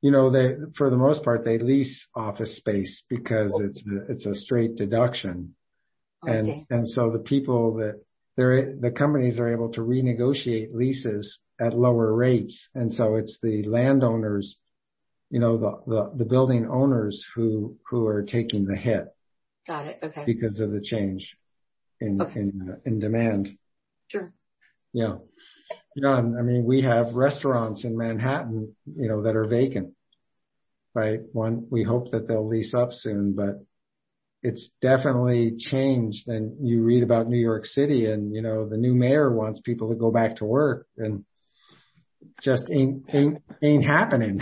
[0.00, 4.26] You know, they, for the most part, they lease office space because it's, a, it's
[4.26, 5.54] a straight deduction.
[6.22, 8.00] Oh, and, and so the people that
[8.36, 12.68] the companies are able to renegotiate leases at lower rates.
[12.74, 14.58] And so it's the landowners,
[15.30, 19.06] you know, the, the, the building owners who, who are taking the hit.
[19.66, 19.98] Got it.
[20.02, 20.24] Okay.
[20.26, 21.36] Because of the change
[22.00, 22.40] in, okay.
[22.40, 23.56] in, uh, in demand.
[24.08, 24.32] Sure.
[24.92, 25.16] Yeah.
[25.94, 26.08] Yeah.
[26.08, 29.94] I mean, we have restaurants in Manhattan, you know, that are vacant.
[30.94, 31.20] right?
[31.32, 33.64] One, we hope that they'll lease up soon, but
[34.42, 36.28] it's definitely changed.
[36.28, 39.90] And you read about New York City and, you know, the new mayor wants people
[39.90, 41.24] to go back to work and
[42.42, 44.40] just ain't, ain't, ain't happening.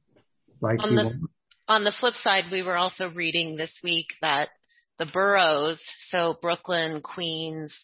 [0.60, 1.28] like on the,
[1.68, 4.50] on the flip side, we were also reading this week that
[4.98, 7.82] the boroughs, so Brooklyn, Queens,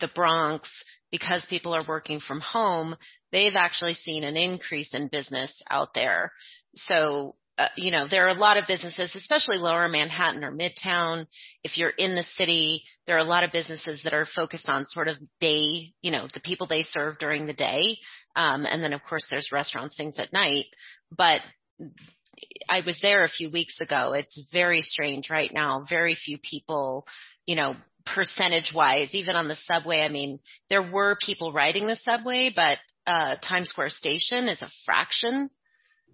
[0.00, 0.70] the Bronx,
[1.10, 2.96] because people are working from home,
[3.32, 6.32] they've actually seen an increase in business out there.
[6.74, 11.26] So uh, you know, there are a lot of businesses, especially lower Manhattan or Midtown.
[11.64, 14.84] If you're in the city, there are a lot of businesses that are focused on
[14.86, 17.98] sort of day, you know, the people they serve during the day.
[18.36, 20.66] Um, and then of course there's restaurants, things at night,
[21.10, 21.40] but
[22.68, 24.12] I was there a few weeks ago.
[24.12, 25.82] It's very strange right now.
[25.88, 27.06] Very few people,
[27.44, 27.74] you know,
[28.06, 30.00] percentage wise, even on the subway.
[30.00, 30.38] I mean,
[30.70, 35.50] there were people riding the subway, but uh, Times Square station is a fraction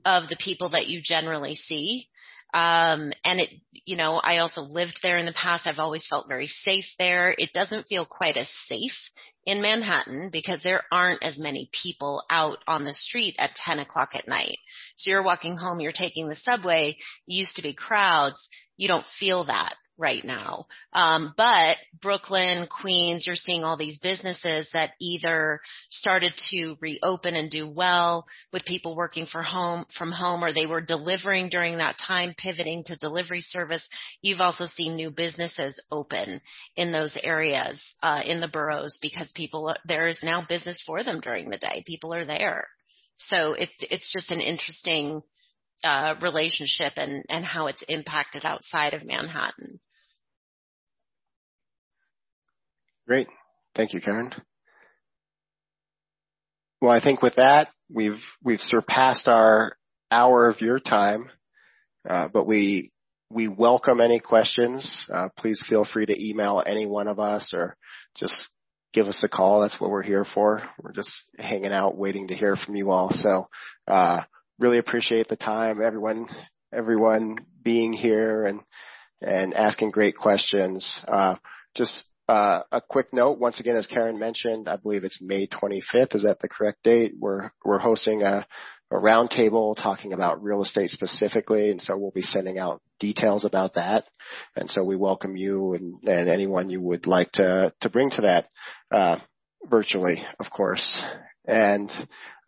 [0.04, 2.08] of the people that you generally see.
[2.52, 5.66] Um, and it, you know, I also lived there in the past.
[5.66, 7.34] I've always felt very safe there.
[7.36, 9.10] It doesn't feel quite as safe
[9.44, 14.14] in Manhattan because there aren't as many people out on the street at 10 o'clock
[14.14, 14.58] at night.
[14.94, 16.96] So you're walking home, you're taking the subway,
[17.26, 18.48] used to be crowds.
[18.76, 20.66] You don't feel that right now.
[20.92, 27.50] Um, but Brooklyn, Queens, you're seeing all these businesses that either started to reopen and
[27.50, 31.96] do well with people working for home from home, or they were delivering during that
[31.98, 33.88] time, pivoting to delivery service.
[34.20, 36.40] You've also seen new businesses open
[36.76, 41.20] in those areas uh, in the boroughs because people there is now business for them
[41.20, 41.84] during the day.
[41.86, 42.68] People are there.
[43.16, 45.22] So it's it's just an interesting
[45.84, 49.80] uh, relationship and, and how it's impacted outside of Manhattan.
[53.06, 53.28] Great.
[53.74, 54.32] Thank you, Karen.
[56.80, 59.76] Well, I think with that, we've, we've surpassed our
[60.10, 61.28] hour of your time,
[62.08, 62.92] uh, but we,
[63.30, 65.06] we welcome any questions.
[65.12, 67.76] Uh, please feel free to email any one of us or
[68.16, 68.48] just
[68.94, 69.60] give us a call.
[69.60, 70.62] That's what we're here for.
[70.80, 73.10] We're just hanging out waiting to hear from you all.
[73.10, 73.48] So,
[73.88, 74.20] uh,
[74.58, 76.28] really appreciate the time, everyone,
[76.72, 78.60] everyone being here and,
[79.20, 81.00] and asking great questions.
[81.08, 81.36] Uh,
[81.74, 86.14] just uh, a quick note, once again, as Karen mentioned, I believe it's May 25th.
[86.14, 87.12] Is that the correct date?
[87.18, 88.46] We're, we're hosting a,
[88.90, 91.70] a roundtable talking about real estate specifically.
[91.70, 94.04] And so we'll be sending out details about that.
[94.56, 98.22] And so we welcome you and, and anyone you would like to, to bring to
[98.22, 98.48] that,
[98.90, 99.16] uh,
[99.64, 101.02] virtually, of course.
[101.46, 101.92] And,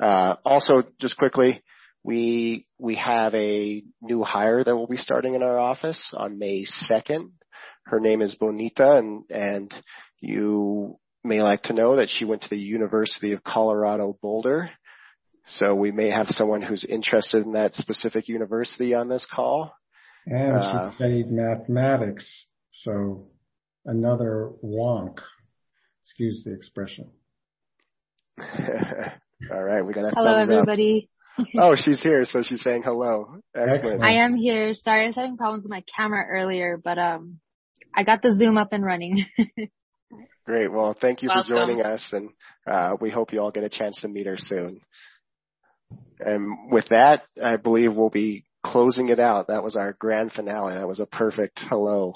[0.00, 1.62] uh, also just quickly,
[2.06, 6.62] we, we have a new hire that will be starting in our office on May
[6.62, 7.32] 2nd.
[7.84, 9.74] Her name is Bonita and, and
[10.20, 14.70] you may like to know that she went to the University of Colorado Boulder.
[15.46, 19.74] So we may have someone who's interested in that specific university on this call.
[20.26, 22.46] And uh, she studied mathematics.
[22.70, 23.30] So
[23.84, 25.18] another wonk.
[26.04, 27.10] Excuse the expression.
[28.38, 31.10] All right, we got a Hello, everybody.
[31.58, 33.40] oh, she's here, so she's saying hello.
[33.54, 34.02] Excellent.
[34.02, 34.74] I am here.
[34.74, 37.40] Sorry, I was having problems with my camera earlier, but um,
[37.94, 39.26] I got the Zoom up and running.
[40.46, 40.70] Great.
[40.70, 41.52] Well, thank you Welcome.
[41.52, 42.30] for joining us, and
[42.66, 44.80] uh, we hope you all get a chance to meet her soon.
[46.20, 49.48] And with that, I believe we'll be closing it out.
[49.48, 50.74] That was our grand finale.
[50.74, 52.14] That was a perfect hello.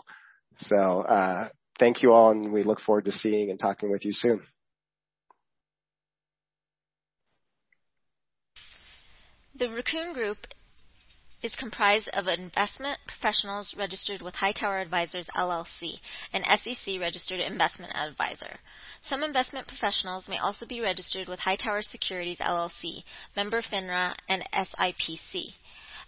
[0.58, 1.48] So uh,
[1.78, 4.42] thank you all, and we look forward to seeing and talking with you soon.
[9.52, 10.46] The Raccoon Group
[11.42, 15.98] is comprised of investment professionals registered with Hightower Advisors LLC,
[16.32, 18.60] an SEC registered investment advisor.
[19.02, 23.02] Some investment professionals may also be registered with Hightower Securities LLC,
[23.34, 25.54] member FINRA, and SIPC.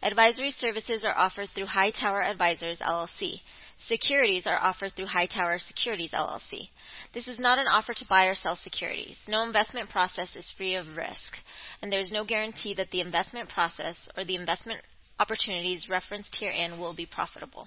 [0.02, 3.42] Advisory services are offered through Hightower Advisors LLC.
[3.86, 6.70] Securities are offered through Hightower Securities LLC.
[7.12, 9.20] This is not an offer to buy or sell securities.
[9.26, 11.38] No investment process is free of risk,
[11.82, 14.82] and there is no guarantee that the investment process or the investment
[15.18, 17.66] opportunities referenced herein will be profitable.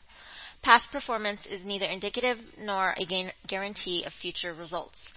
[0.61, 5.09] Past performance is neither indicative nor a guarantee of future results.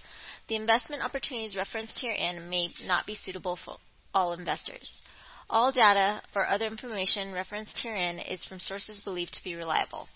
[0.49, 3.77] The investment opportunities referenced herein may not be suitable for
[4.13, 4.99] all investors.
[5.49, 10.09] All data or other information referenced herein is from sources believed to be reliable.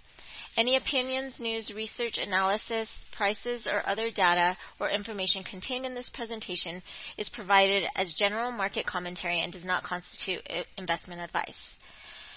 [0.55, 6.83] Any opinions, news, research, analysis, prices, or other data or information contained in this presentation
[7.17, 11.75] is provided as general market commentary and does not constitute uh, investment advice.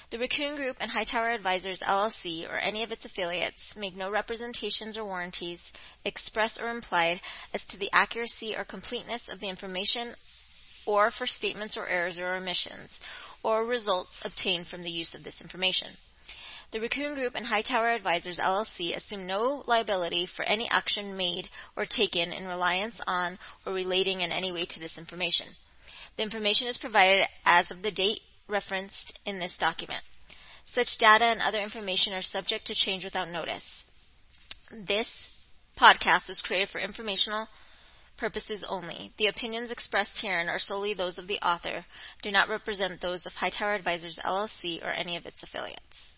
[0.08, 4.96] The Raccoon Group and Hightower Advisors LLC or any of its affiliates make no representations
[4.96, 5.60] or warranties,
[6.06, 7.20] express or implied,
[7.52, 10.14] as to the accuracy or completeness of the information
[10.86, 12.98] or for statements or errors or omissions,
[13.42, 15.90] or results obtained from the use of this information.
[16.72, 21.86] The Raccoon Group and Hightower Advisors LLC assume no liability for any action made or
[21.86, 25.46] taken in reliance on or relating in any way to this information.
[26.16, 30.02] The information is provided as of the date referenced in this document.
[30.64, 33.84] Such data and other information are subject to change without notice.
[34.72, 35.28] This
[35.78, 37.46] podcast was created for informational
[38.16, 39.12] purposes only.
[39.18, 41.86] The opinions expressed herein are solely those of the author,
[42.22, 46.15] do not represent those of Hightower Advisors LLC or any of its affiliates.